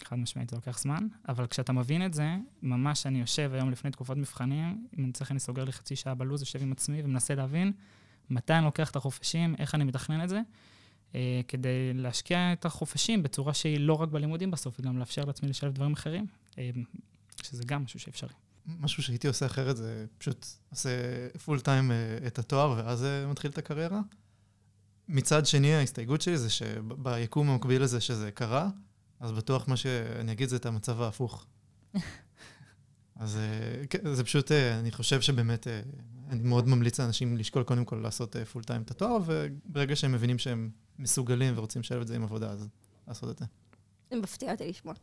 חד 0.04 0.16
משמעית, 0.18 0.50
זה 0.50 0.56
לוקח 0.56 0.78
זמן, 0.78 1.06
אבל 1.28 1.46
כשאתה 1.46 1.72
מבין 1.72 2.06
את 2.06 2.14
זה, 2.14 2.36
ממש 2.62 3.06
אני 3.06 3.20
יושב 3.20 3.50
היום 3.54 3.70
לפני 3.70 3.90
תקופות 3.90 4.16
מבחנים, 4.16 4.86
אם 4.98 5.04
אני 5.04 5.12
צריך, 5.12 5.30
אני 5.30 5.40
סוגר 5.40 5.64
לי 5.64 5.72
חצי 5.72 5.96
שעה 5.96 6.14
בלו"ז, 6.14 6.40
יושב 6.40 6.62
עם 6.62 6.72
עצמי 6.72 7.02
ומנסה 7.04 7.34
להבין 7.34 7.72
מתי 8.30 8.52
אני 8.52 8.64
לוקח 8.64 8.90
את 8.90 8.96
החופשים, 8.96 9.54
איך 9.58 9.74
אני 9.74 9.84
מתכנן 9.84 10.24
את 10.24 10.28
זה, 10.28 10.40
אה, 11.14 11.40
כדי 11.48 11.92
להשקיע 11.94 12.52
את 12.52 12.64
החופשים 12.64 13.22
בצורה 13.22 13.54
שהיא 13.54 13.80
לא 13.80 13.94
רק 13.94 14.08
בלימודים 14.08 14.50
בסוף, 14.50 14.74
היא 14.78 14.86
גם 14.86 14.98
לאפשר 14.98 15.24
לעצמי 15.24 15.48
לשלב 15.48 15.72
דברים 15.74 15.92
אחרים, 15.92 16.26
אה, 16.58 16.70
שזה 17.42 17.62
גם 17.66 17.84
משהו 17.84 18.00
שאפשרי. 18.00 18.34
משהו 18.66 19.02
שהייתי 19.02 19.28
עושה 19.28 19.46
אחרת 19.46 19.76
זה 19.76 20.06
פשוט 20.18 20.46
עושה 20.70 20.90
פול 21.44 21.60
טיים 21.60 21.90
את 22.26 22.38
התואר 22.38 22.70
ואז 22.76 23.04
אה, 23.04 23.26
מתחיל 23.26 23.50
את 23.50 23.58
הקריירה. 23.58 24.00
מצד 25.08 25.46
שני, 25.46 25.74
ההסתייגות 25.74 26.20
שלי 26.20 26.38
זה 26.38 26.50
שביקום 26.50 27.50
המקביל 27.50 27.82
לזה 27.82 28.00
שזה 28.00 28.30
קרה, 28.30 28.68
אז 29.20 29.32
בטוח 29.32 29.68
מה 29.68 29.76
שאני 29.76 30.32
אגיד 30.32 30.48
זה 30.48 30.56
את 30.56 30.66
המצב 30.66 31.00
ההפוך. 31.02 31.46
אז 33.16 33.36
אה, 33.36 33.86
כן, 33.86 34.14
זה 34.14 34.24
פשוט, 34.24 34.52
אה, 34.52 34.78
אני 34.78 34.90
חושב 34.90 35.20
שבאמת, 35.20 35.66
אה, 35.66 35.80
אני 36.30 36.42
מאוד 36.42 36.68
ממליץ 36.68 37.00
לאנשים 37.00 37.36
לשקול 37.36 37.62
קודם 37.62 37.84
כל 37.84 37.96
לעשות 37.96 38.36
פול 38.52 38.62
טיים 38.64 38.82
את 38.82 38.90
התואר, 38.90 39.18
וברגע 39.26 39.96
שהם 39.96 40.12
מבינים 40.12 40.38
שהם 40.38 40.70
מסוגלים 40.98 41.54
ורוצים 41.56 41.80
לשלב 41.80 42.00
את 42.00 42.06
זה 42.06 42.16
עם 42.16 42.22
עבודה, 42.22 42.50
אז 42.50 42.68
לעשות 43.08 43.30
את 43.30 43.38
זה. 43.38 43.44
זה 44.10 44.16
מפתיע 44.16 44.52
אותי 44.52 44.68
לשמוע. 44.68 44.94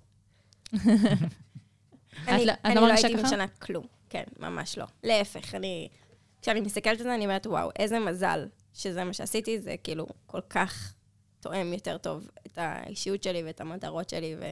אני 2.27 2.45
לא- 2.45 2.53
לא 2.65 2.73
לא 2.87 2.93
הייתי? 2.93 3.23
משנה 3.23 3.47
כלום. 3.47 3.85
כן, 4.09 4.23
ממש 4.39 4.77
לא. 4.77 4.85
להפך, 5.03 5.55
אני... 5.55 5.89
כשאני 6.41 6.61
מסתכלת 6.61 6.97
על 6.99 7.03
זה, 7.03 7.15
אני 7.15 7.25
אומרת, 7.25 7.47
וואו, 7.47 7.69
איזה 7.79 7.99
מזל 7.99 8.47
שזה 8.73 9.03
מה 9.03 9.13
שעשיתי, 9.13 9.61
זה 9.61 9.75
כאילו 9.83 10.07
כל 10.25 10.41
כך 10.49 10.93
תואם 11.39 11.73
יותר 11.73 11.97
טוב 11.97 12.27
את 12.47 12.57
האישיות 12.57 13.23
שלי 13.23 13.43
ואת 13.43 13.61
המטרות 13.61 14.09
שלי, 14.09 14.35
ו... 14.39 14.43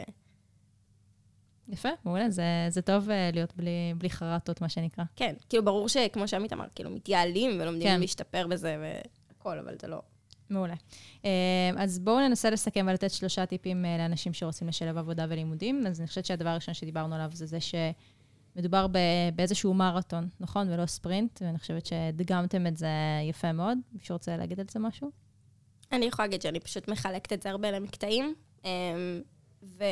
יפה, 1.69 1.89
מעולה, 2.05 2.29
זה, 2.29 2.43
זה 2.69 2.81
טוב 2.81 3.09
אה, 3.09 3.29
להיות 3.33 3.53
בלי, 3.55 3.93
בלי 3.97 4.09
חרטות, 4.09 4.61
מה 4.61 4.69
שנקרא. 4.69 5.03
כן, 5.15 5.35
כאילו, 5.49 5.65
ברור 5.65 5.89
שכמו 5.89 6.27
שעמית 6.27 6.53
אמר, 6.53 6.65
כאילו, 6.75 6.89
מתייעלים 6.89 7.61
ולומדים 7.61 7.87
כן. 7.87 7.99
להשתפר 7.99 8.47
בזה 8.47 8.77
והכל, 8.81 9.59
אבל 9.59 9.75
זה 9.81 9.87
לא... 9.87 10.01
מעולה. 10.49 10.73
אה, 11.25 11.29
אז 11.77 11.99
בואו 11.99 12.19
ננסה 12.19 12.49
לסכם 12.49 12.85
ולתת 12.89 13.11
שלושה 13.11 13.45
טיפים 13.45 13.85
אה, 13.85 13.97
לאנשים 13.97 14.33
שרוצים 14.33 14.67
לשלב 14.67 14.97
עבודה 14.97 15.25
ולימודים. 15.29 15.87
אז 15.87 15.99
אני 15.99 16.07
חושבת 16.07 16.25
שהדבר 16.25 16.49
הראשון 16.49 16.73
שדיברנו 16.73 17.15
עליו 17.15 17.29
זה 17.33 17.45
זה 17.45 17.57
שמדובר 18.55 18.87
באיזשהו 19.35 19.73
מרתון, 19.73 20.29
נכון? 20.39 20.69
ולא 20.69 20.85
ספרינט, 20.85 21.41
ואני 21.45 21.59
חושבת 21.59 21.85
שהדגמתם 21.85 22.67
את 22.67 22.77
זה 22.77 22.87
יפה 23.29 23.51
מאוד. 23.51 23.77
מישהו 23.93 24.15
רוצה 24.15 24.37
להגיד 24.37 24.59
על 24.59 24.65
זה 24.71 24.79
משהו? 24.79 25.11
אני 25.91 26.05
יכולה 26.05 26.27
להגיד 26.27 26.41
שאני 26.41 26.59
פשוט 26.59 26.87
מחלקת 26.87 27.33
את 27.33 27.41
זה 27.43 27.49
הרבה 27.49 27.71
למקטעים, 27.71 28.33
אמ, 28.65 28.69
ו... 29.63 29.83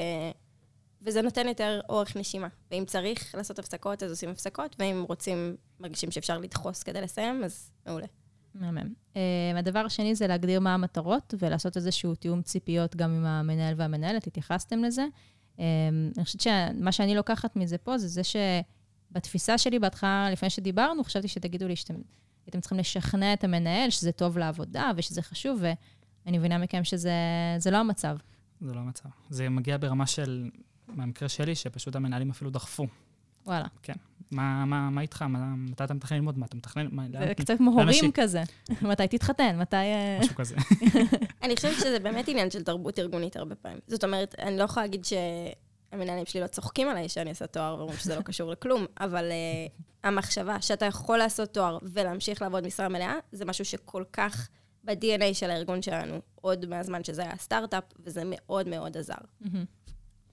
וזה 1.01 1.21
נותן 1.21 1.47
יותר 1.47 1.81
אורך 1.89 2.17
נשימה. 2.17 2.47
ואם 2.71 2.83
צריך 2.87 3.35
לעשות 3.35 3.59
הפסקות, 3.59 4.03
אז 4.03 4.11
עושים 4.11 4.29
הפסקות, 4.29 4.75
ואם 4.79 5.03
רוצים, 5.07 5.55
מרגישים 5.79 6.11
שאפשר 6.11 6.37
לדחוס 6.37 6.83
כדי 6.83 7.01
לסיים, 7.01 7.43
אז 7.43 7.71
מעולה. 7.85 8.07
מהמם. 8.55 8.93
אה, 9.15 9.59
הדבר 9.59 9.79
השני 9.79 10.15
זה 10.15 10.27
להגדיר 10.27 10.59
מה 10.59 10.73
המטרות 10.73 11.33
ולעשות 11.39 11.77
איזשהו 11.77 12.15
תיאום 12.15 12.41
ציפיות 12.41 12.95
גם 12.95 13.11
עם 13.11 13.25
המנהל 13.25 13.73
והמנהלת, 13.77 14.27
התייחסתם 14.27 14.83
לזה. 14.83 15.05
אה, 15.59 15.65
אני 16.17 16.25
חושבת 16.25 16.41
שמה 16.41 16.91
שאני 16.91 17.15
לוקחת 17.15 17.55
מזה 17.55 17.77
פה 17.77 17.97
זה 17.97 18.07
זה 18.07 18.21
שבתפיסה 18.23 19.57
שלי 19.57 19.79
בהתחלה, 19.79 20.29
לפני 20.31 20.49
שדיברנו, 20.49 21.03
חשבתי 21.03 21.27
שתגידו 21.27 21.67
לי 21.67 21.75
שאתם 21.75 21.95
הייתם 22.45 22.59
צריכים 22.59 22.77
לשכנע 22.77 23.33
את 23.33 23.43
המנהל 23.43 23.89
שזה 23.89 24.11
טוב 24.11 24.37
לעבודה 24.37 24.91
ושזה 24.97 25.21
חשוב, 25.21 25.59
ואני 25.61 26.37
מבינה 26.37 26.57
מכם 26.57 26.83
שזה 26.83 27.13
זה 27.57 27.71
לא 27.71 27.77
המצב. 27.77 28.17
זה 28.61 28.73
לא 28.73 28.79
המצב. 28.79 29.09
זה 29.29 29.49
מגיע 29.49 29.77
ברמה 29.77 30.07
של, 30.07 30.49
מהמקרה 30.95 31.29
שלי, 31.29 31.55
שפשוט 31.55 31.95
המנהלים 31.95 32.29
אפילו 32.29 32.49
דחפו. 32.51 32.87
וואלה. 33.45 33.65
מה, 34.31 34.65
מה, 34.65 34.89
מה 34.89 35.01
איתך? 35.01 35.21
מה, 35.21 35.39
מתי 35.55 35.83
אתה 35.83 35.93
מתכנן 35.93 36.17
ללמוד? 36.17 36.37
מה 36.37 36.45
אתה 36.45 36.57
מתכנן? 36.57 36.87
מה, 36.91 37.07
לאן- 37.09 37.27
זה 37.27 37.33
קצת 37.33 37.57
כמו 37.57 37.71
הורים 37.71 38.11
כזה. 38.13 38.43
מתי 38.91 39.07
תתחתן? 39.07 39.59
מתי... 39.59 39.75
אה, 39.75 40.17
משהו 40.21 40.35
כזה. 40.35 40.55
אני 41.43 41.55
חושבת 41.55 41.75
שזה 41.75 41.99
באמת 41.99 42.27
עניין 42.27 42.51
של 42.51 42.63
תרבות 42.63 42.99
ארגונית 42.99 43.35
הרבה 43.35 43.55
פעמים. 43.55 43.79
זאת 43.87 44.03
אומרת, 44.03 44.35
אני 44.39 44.57
לא 44.57 44.63
יכולה 44.63 44.85
להגיד 44.85 45.05
שהמנהלים 45.05 46.25
שלי 46.25 46.41
לא 46.41 46.47
צוחקים 46.47 46.87
עליי 46.87 47.09
שאני 47.09 47.29
עושה 47.29 47.47
תואר 47.47 47.75
ואומרים 47.77 47.97
שזה 47.99 48.15
לא 48.15 48.21
קשור 48.21 48.51
לכלום, 48.51 48.85
אבל 48.99 49.29
uh, 49.31 49.71
המחשבה 50.03 50.61
שאתה 50.61 50.85
יכול 50.85 51.17
לעשות 51.17 51.53
תואר 51.53 51.77
ולהמשיך 51.83 52.41
לעבוד 52.41 52.67
משרה 52.67 52.89
מלאה, 52.89 53.13
זה 53.31 53.45
משהו 53.45 53.65
שכל 53.65 54.03
כך 54.13 54.49
ב-DNA 54.83 55.33
של 55.33 55.49
הארגון 55.49 55.81
שלנו, 55.81 56.19
עוד 56.35 56.65
מהזמן 56.65 57.03
שזה 57.03 57.21
היה 57.21 57.37
סטארט-אפ, 57.37 57.83
וזה 57.99 58.21
מאוד 58.25 58.67
מאוד 58.67 58.97
עזר. 58.97 59.13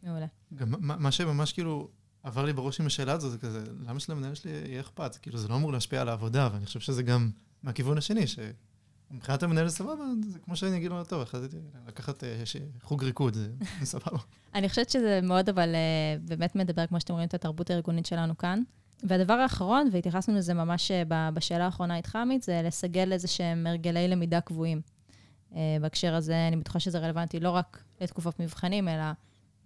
מעולה. 0.02 0.26
גם 0.54 0.74
מה, 0.78 0.96
מה 0.96 1.12
שממש 1.12 1.52
כאילו 1.52 1.88
עבר 2.22 2.44
לי 2.44 2.52
בראש 2.52 2.80
עם 2.80 2.86
השאלה 2.86 3.12
הזו, 3.12 3.30
זה 3.30 3.38
כזה, 3.38 3.64
למה 3.86 4.00
שלמנהל 4.00 4.34
שלי 4.34 4.50
יהיה 4.50 4.80
אכפת? 4.80 5.16
כאילו, 5.16 5.38
זה 5.38 5.48
לא 5.48 5.56
אמור 5.56 5.72
להשפיע 5.72 6.00
על 6.00 6.08
העבודה, 6.08 6.48
ואני 6.52 6.66
חושב 6.66 6.80
שזה 6.80 7.02
גם 7.02 7.30
מהכיוון 7.62 7.98
השני, 7.98 8.24
שמבחינת 8.26 9.42
המנהל 9.42 9.68
סבבה, 9.68 10.04
זה 10.28 10.38
כמו 10.38 10.56
שאני 10.56 10.76
אגיד 10.76 10.90
לו, 10.90 11.04
טוב, 11.04 11.22
החלטתי 11.22 11.56
לקחת 11.86 12.24
אה, 12.24 12.42
חוג 12.82 13.04
ריקוד, 13.04 13.34
זה 13.34 13.50
סבבה. 13.92 14.18
אני 14.54 14.68
חושבת 14.68 14.90
שזה 14.90 15.20
מאוד, 15.22 15.48
אבל 15.48 15.74
uh, 15.74 16.28
באמת 16.28 16.56
מדבר, 16.56 16.86
כמו 16.86 17.00
שאתם 17.00 17.12
רואים, 17.12 17.28
את 17.28 17.34
התרבות 17.34 17.70
הארגונית 17.70 18.06
שלנו 18.06 18.38
כאן. 18.38 18.62
והדבר 19.02 19.32
האחרון, 19.32 19.88
והתייחסנו 19.92 20.34
לזה 20.34 20.54
ממש 20.54 20.90
אה, 20.90 21.30
בשאלה 21.30 21.64
האחרונה 21.64 21.96
איתך, 21.96 22.16
עמית, 22.16 22.42
זה 22.42 22.60
לסגל 22.64 23.12
איזה 23.12 23.28
שהם 23.28 23.66
הרגלי 23.66 24.08
למידה 24.08 24.40
קבועים. 24.40 24.80
בהקשר 25.80 26.14
הזה, 26.14 26.48
אני 26.48 26.56
בטוחה 26.56 26.80
שזה 26.80 26.98
רלוונטי 26.98 27.40
לא 27.40 27.50
רק 27.50 27.82
לתקופות 28.00 28.40
מבחנים, 28.40 28.88
אלא 28.88 29.04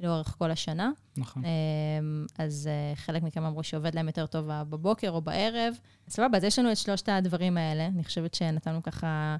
לאורך 0.03 0.35
כל 0.39 0.51
השנה. 0.51 0.91
נכון. 1.17 1.43
אמ, 1.45 2.27
אז 2.39 2.69
אה, 2.73 2.97
חלק 2.97 3.23
מכם 3.23 3.45
אמרו 3.45 3.63
שעובד 3.63 3.95
להם 3.95 4.07
יותר 4.07 4.27
טוב 4.27 4.47
בבוקר 4.49 5.11
או 5.11 5.21
בערב. 5.21 5.75
סבבה, 6.09 6.39
אז 6.39 6.45
יש 6.45 6.59
לנו 6.59 6.73
את 6.73 6.77
שלושת 6.77 7.09
הדברים 7.09 7.57
האלה. 7.57 7.87
אני 7.87 8.05
חושבת 8.05 8.35
שנתנו 8.35 8.83
ככה 8.83 9.37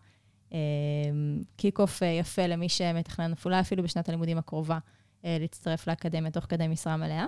kick-off 1.57 2.03
יפה 2.21 2.47
למי 2.47 2.69
שמתכנן, 2.69 3.33
אולי 3.45 3.61
אפילו 3.61 3.83
בשנת 3.83 4.09
הלימודים 4.09 4.39
הקרובה, 4.39 4.79
אה, 5.25 5.37
להצטרף 5.41 5.87
לאקדמיה 5.87 6.31
תוך 6.31 6.45
כדי 6.49 6.69
משרה 6.69 6.97
מלאה. 6.97 7.27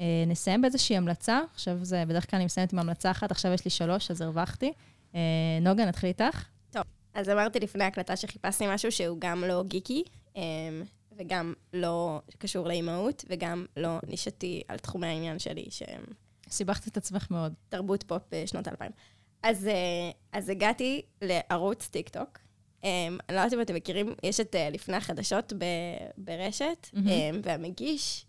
אה, 0.00 0.24
נסיים 0.26 0.62
באיזושהי 0.62 0.96
המלצה. 0.96 1.40
עכשיו 1.54 1.84
זה, 1.84 2.04
בדרך 2.06 2.30
כלל 2.30 2.36
אני 2.36 2.44
מסיימת 2.44 2.72
עם 2.72 2.78
המלצה 2.78 3.10
אחת, 3.10 3.30
עכשיו 3.30 3.52
יש 3.52 3.64
לי 3.64 3.70
שלוש, 3.70 4.10
אז 4.10 4.20
הרווחתי. 4.20 4.72
נוגה, 5.62 5.84
נתחיל 5.84 6.08
איתך. 6.08 6.44
אז 7.16 7.28
אמרתי 7.28 7.60
לפני 7.60 7.84
ההקלטה 7.84 8.16
שחיפשתי 8.16 8.64
משהו 8.68 8.92
שהוא 8.92 9.18
גם 9.20 9.44
לא 9.44 9.62
גיקי, 9.62 10.02
אמ, 10.36 10.42
וגם 11.16 11.54
לא 11.72 12.20
קשור 12.38 12.68
לאימהות, 12.68 13.24
וגם 13.28 13.66
לא 13.76 13.98
נישתי 14.06 14.62
על 14.68 14.78
תחומי 14.78 15.06
העניין 15.06 15.38
שלי, 15.38 15.66
שהם... 15.70 16.02
סיבכת 16.50 16.88
את 16.88 16.96
עצמך 16.96 17.26
מאוד. 17.30 17.52
תרבות 17.68 18.02
פופ 18.02 18.22
בשנות 18.32 18.66
האלפיים. 18.66 18.90
אז, 19.42 19.66
אה, 19.66 20.10
אז 20.32 20.48
הגעתי 20.48 21.02
לערוץ 21.22 21.88
טיק 21.88 22.08
טוק. 22.08 22.38
אמ, 22.82 22.86
אני 23.28 23.36
לא 23.36 23.40
יודעת 23.40 23.52
אם 23.52 23.60
אתם 23.60 23.74
מכירים, 23.74 24.14
יש 24.22 24.40
את 24.40 24.54
אה, 24.54 24.74
לפני 24.74 24.96
החדשות 24.96 25.52
ב, 25.58 25.64
ברשת, 26.18 26.88
אה-המ. 26.94 26.98
והמגיש, 27.42 28.26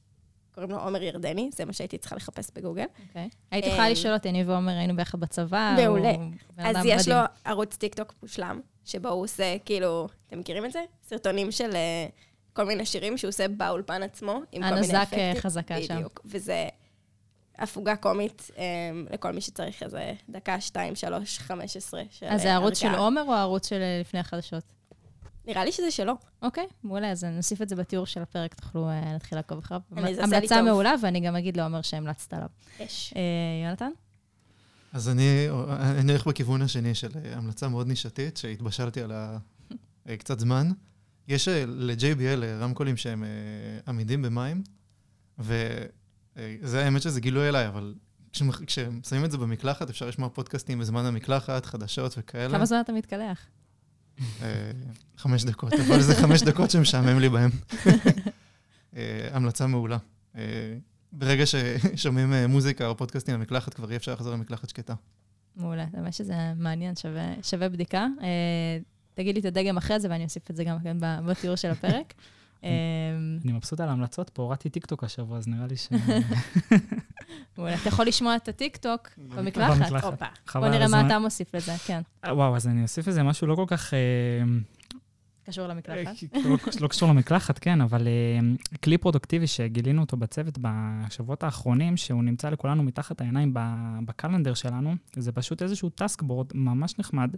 קוראים 0.51 0.71
לו 0.71 0.79
עומר 0.79 1.03
ירדני, 1.03 1.49
זה 1.53 1.65
מה 1.65 1.73
שהייתי 1.73 1.97
צריכה 1.97 2.15
לחפש 2.15 2.51
בגוגל. 2.55 2.85
אוקיי. 3.07 3.29
אוקיי. 3.31 3.35
היית 3.51 3.65
יכולה 3.65 3.89
לשאול 3.89 4.13
אותי, 4.13 4.29
אני 4.29 4.43
ועומר 4.43 4.71
היינו 4.71 4.95
ביחד 4.95 5.19
בצבא. 5.19 5.75
מעולה. 5.77 6.13
אז 6.57 6.75
יש 6.85 7.07
מדהים. 7.07 7.21
לו 7.21 7.27
ערוץ 7.45 7.75
טיק 7.75 7.95
טוק 7.95 8.13
מושלם, 8.21 8.59
שבו 8.85 9.09
הוא 9.09 9.23
עושה, 9.23 9.57
כאילו, 9.65 10.07
אתם 10.27 10.39
מכירים 10.39 10.65
את 10.65 10.71
זה? 10.71 10.79
סרטונים 11.03 11.51
של 11.51 11.69
uh, 11.71 11.75
כל 12.57 12.65
מיני 12.65 12.85
שירים 12.85 13.17
שהוא 13.17 13.29
עושה 13.29 13.47
באולפן 13.47 14.03
עצמו, 14.03 14.41
עם 14.51 14.61
כל 14.61 14.75
מיני 14.75 15.03
אפקטים. 15.03 15.19
הנזק 15.19 15.41
חזקה 15.41 15.81
שם. 15.81 15.95
בדיוק. 15.95 16.21
וזה 16.25 16.67
הפוגה 17.57 17.95
קומית 17.95 18.51
um, 18.55 18.59
לכל 19.13 19.31
מי 19.31 19.41
שצריך 19.41 19.83
איזה 19.83 20.13
דקה, 20.29 20.61
שתיים, 20.61 20.95
שלוש, 20.95 21.39
חמש 21.39 21.77
עשרה 21.77 22.01
של 22.11 22.25
אז 22.25 22.41
זה 22.41 22.51
הערוץ 22.51 22.77
של 22.77 22.95
עומר 22.95 23.23
או 23.27 23.33
הערוץ 23.33 23.69
של 23.69 23.81
לפני 24.01 24.19
החדשות? 24.19 24.63
נראה 25.47 25.65
לי 25.65 25.71
שזה 25.71 25.91
שלו. 25.91 26.13
אוקיי, 26.41 26.67
מעולה, 26.83 27.11
אז 27.11 27.23
נוסיף 27.23 27.61
את 27.61 27.69
זה 27.69 27.75
בתיאור 27.75 28.05
של 28.05 28.21
הפרק, 28.21 28.53
תוכלו 28.53 28.89
uh, 28.89 29.05
להתחיל 29.13 29.37
לעקוב 29.37 29.57
אחריו. 29.57 29.81
המלצה 29.91 30.61
מעולה, 30.61 30.95
ואני 31.01 31.19
גם 31.19 31.35
אגיד 31.35 31.57
לעומר 31.57 31.81
שהמלצת 31.81 32.33
עליו. 32.33 32.49
יש. 32.79 33.13
Uh, 33.13 33.17
יונתן? 33.65 33.91
אז 34.93 35.09
אני, 35.09 35.47
אני 35.79 36.11
הולך 36.11 36.27
בכיוון 36.27 36.61
השני 36.61 36.95
של 36.95 37.09
המלצה 37.31 37.67
מאוד 37.67 37.87
נישתית, 37.87 38.37
שהתבשלתי 38.37 39.01
עליה 39.01 39.37
קצת 40.17 40.39
זמן. 40.39 40.71
יש 41.27 41.47
ל-JBL 41.47 42.43
רמקולים 42.59 42.97
שהם 42.97 43.23
עמידים 43.87 44.21
במים, 44.21 44.63
וזה 45.39 46.85
האמת 46.85 47.01
שזה 47.01 47.21
גילוי 47.21 47.49
אליי, 47.49 47.67
אבל 47.67 47.95
כששמים 48.65 49.25
את 49.25 49.31
זה 49.31 49.37
במקלחת, 49.37 49.89
אפשר 49.89 50.07
לשמוע 50.07 50.29
פודקאסטים 50.29 50.79
בזמן 50.79 51.05
המקלחת, 51.05 51.65
חדשות 51.65 52.15
וכאלה. 52.17 52.57
כמה 52.57 52.65
זמן 52.65 52.81
אתה 52.81 52.93
מתקלח? 52.93 53.45
חמש 55.17 55.43
דקות, 55.43 55.73
אבל 55.73 56.01
זה 56.01 56.15
חמש 56.15 56.41
דקות 56.41 56.71
שמשעמם 56.71 57.19
לי 57.19 57.29
בהם. 57.29 57.49
המלצה 59.31 59.67
מעולה. 59.67 59.97
ברגע 61.11 61.43
ששומעים 61.45 62.33
מוזיקה 62.49 62.87
או 62.87 62.97
פודקאסטים 62.97 63.35
במקלחת, 63.35 63.73
כבר 63.73 63.91
אי 63.91 63.95
אפשר 63.95 64.13
לחזור 64.13 64.33
למקלחת 64.33 64.69
שקטה. 64.69 64.93
מעולה, 65.55 65.85
האמת 65.93 66.13
שזה 66.13 66.53
מעניין, 66.55 66.95
שווה, 66.95 67.33
שווה 67.41 67.69
בדיקה. 67.69 68.07
תגיד 69.17 69.35
לי 69.35 69.41
את 69.41 69.45
הדגם 69.45 69.77
אחרי 69.77 69.99
זה, 69.99 70.07
ואני 70.09 70.23
אוסיף 70.23 70.51
את 70.51 70.55
זה 70.55 70.63
גם 70.63 70.77
כן 70.83 70.97
בתיאור 70.99 71.55
של 71.55 71.71
הפרק. 71.71 72.13
אני 72.63 73.53
מבסוט 73.53 73.79
על 73.79 73.89
ההמלצות 73.89 74.29
פה, 74.29 74.43
הורדתי 74.43 74.69
טיקטוק 74.69 75.03
השבוע, 75.03 75.37
אז 75.37 75.47
נראה 75.47 75.67
לי 75.67 75.77
ש... 75.77 75.87
אתה 77.53 77.87
יכול 77.89 78.05
לשמוע 78.05 78.35
את 78.35 78.47
הטיקטוק 78.47 79.09
במקלחת. 79.35 79.91
בוא 80.55 80.67
נראה 80.67 80.87
מה 80.87 81.07
אתה 81.07 81.19
מוסיף 81.19 81.55
לזה, 81.55 81.71
כן. 81.85 82.01
וואו, 82.27 82.55
אז 82.55 82.67
אני 82.67 82.83
אוסיף 82.83 83.07
לזה 83.07 83.23
משהו 83.23 83.47
לא 83.47 83.55
כל 83.55 83.65
כך... 83.67 83.93
קשור 85.45 85.67
למקלחת? 85.67 86.15
לא 86.81 86.87
קשור 86.87 87.09
למקלחת, 87.09 87.59
כן, 87.59 87.81
אבל 87.81 88.07
כלי 88.83 88.97
פרודוקטיבי 88.97 89.47
שגילינו 89.47 90.01
אותו 90.01 90.17
בצוות 90.17 90.57
בשבועות 90.61 91.43
האחרונים, 91.43 91.97
שהוא 91.97 92.23
נמצא 92.23 92.49
לכולנו 92.49 92.83
מתחת 92.83 93.21
העיניים 93.21 93.53
ב 94.05 94.11
calendar 94.11 94.53
שלנו, 94.53 94.95
זה 95.15 95.31
פשוט 95.31 95.61
איזשהו 95.61 95.89
task 95.89 96.21
board 96.21 96.47
ממש 96.53 96.99
נחמד. 96.99 97.35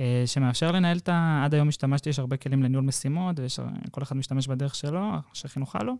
אה, 0.00 0.22
שמאפשר 0.26 0.72
לנהל 0.72 0.98
את 0.98 1.08
ה... 1.08 1.42
עד 1.44 1.54
היום 1.54 1.68
השתמשתי, 1.68 2.10
יש 2.10 2.18
הרבה 2.18 2.36
כלים 2.36 2.62
לניהול 2.62 2.84
משימות, 2.84 3.40
וכל 3.86 4.02
אחד 4.02 4.16
משתמש 4.16 4.46
בדרך 4.46 4.74
שלו, 4.74 5.10
שהכי 5.32 5.60
נוחה 5.60 5.78
לו. 5.82 5.96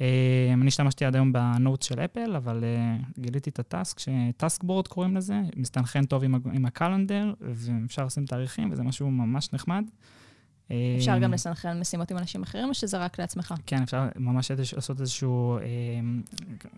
אה, 0.00 0.50
אני 0.52 0.68
השתמשתי 0.68 1.04
עד 1.04 1.14
היום 1.14 1.32
ב 1.32 1.42
note 1.42 1.82
של 1.82 2.00
Apple, 2.00 2.36
אבל 2.36 2.64
אה, 2.64 2.96
גיליתי 3.18 3.50
את 3.50 3.58
ה 3.58 3.65
task, 3.65 3.98
ש 3.98 4.20
task 4.20 4.64
board 4.64 4.88
קוראים 4.88 5.16
לזה, 5.16 5.40
מסתנכן 5.56 6.04
טוב 6.04 6.24
עם 6.24 6.66
ה 6.66 6.73
calendar, 6.73 7.34
ואפשר 7.40 8.04
לשים 8.04 8.26
תאריכים, 8.26 8.72
וזה 8.72 8.82
משהו 8.82 9.10
ממש 9.10 9.52
נחמד. 9.52 9.84
אפשר 10.96 11.18
גם 11.18 11.32
לסנכרן 11.32 11.80
משימות 11.80 12.10
עם 12.10 12.18
אנשים 12.18 12.42
אחרים, 12.42 12.68
או 12.68 12.74
שזה 12.74 12.98
רק 12.98 13.18
לעצמך? 13.20 13.54
כן, 13.66 13.82
אפשר 13.82 14.08
ממש 14.16 14.50
לעשות 14.50 15.00
איזשהו, 15.00 15.58
אמ, 15.58 16.22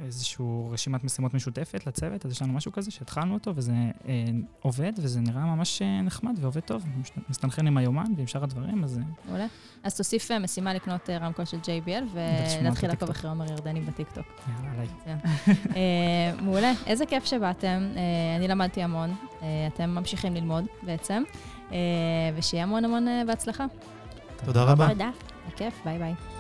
איזשהו 0.05 0.69
רשימת 0.73 1.05
משימות 1.05 1.35
משותפת 1.35 1.87
לצוות, 1.87 2.27
אז 2.27 2.33
יש 2.33 2.43
לנו 2.43 2.53
משהו 2.53 2.73
כזה 2.73 2.91
שהתחלנו 2.91 3.35
אותו, 3.35 3.53
וזה 3.57 3.73
אה, 4.09 4.25
עובד, 4.61 4.93
וזה 4.99 5.21
נראה 5.21 5.45
ממש 5.45 5.83
אה, 5.83 6.03
נחמד 6.03 6.39
ועובד 6.41 6.61
טוב. 6.61 6.85
מסתנכרן 7.29 7.67
עם 7.67 7.77
היומן 7.77 8.13
ועם 8.17 8.27
שאר 8.27 8.45
הדברים, 8.45 8.85
אז... 8.85 9.01
מעולה. 9.29 9.47
אז 9.83 9.97
תוסיף 9.97 10.31
אה, 10.31 10.39
משימה 10.39 10.75
לקנות 10.75 11.11
רמקול 11.11 11.45
של 11.45 11.59
JBL, 11.59 12.05
ונתחיל 12.61 12.89
לעקוב 12.89 13.11
אחרי 13.11 13.31
עומר 13.31 13.53
ירדני 13.53 13.81
בטיקטוק. 13.81 14.27
יאללה, 14.49 14.73
עליי. 14.73 16.33
מעולה, 16.43 16.73
איזה 16.87 17.07
כיף 17.07 17.25
שבאתם. 17.25 17.89
אני 18.37 18.49
למדתי 18.49 18.83
המון. 18.83 19.15
אתם 19.75 19.91
ממשיכים 19.91 20.35
ללמוד 20.35 20.65
בעצם. 20.83 21.23
ושיהיה 22.37 22.63
המון 22.63 22.85
המון 22.85 23.07
בהצלחה. 23.27 23.67
תודה 24.45 24.63
רבה. 24.65 24.89
תודה. 24.89 25.11
בכיף, 25.49 25.75
ביי 25.85 25.99
ביי. 25.99 26.36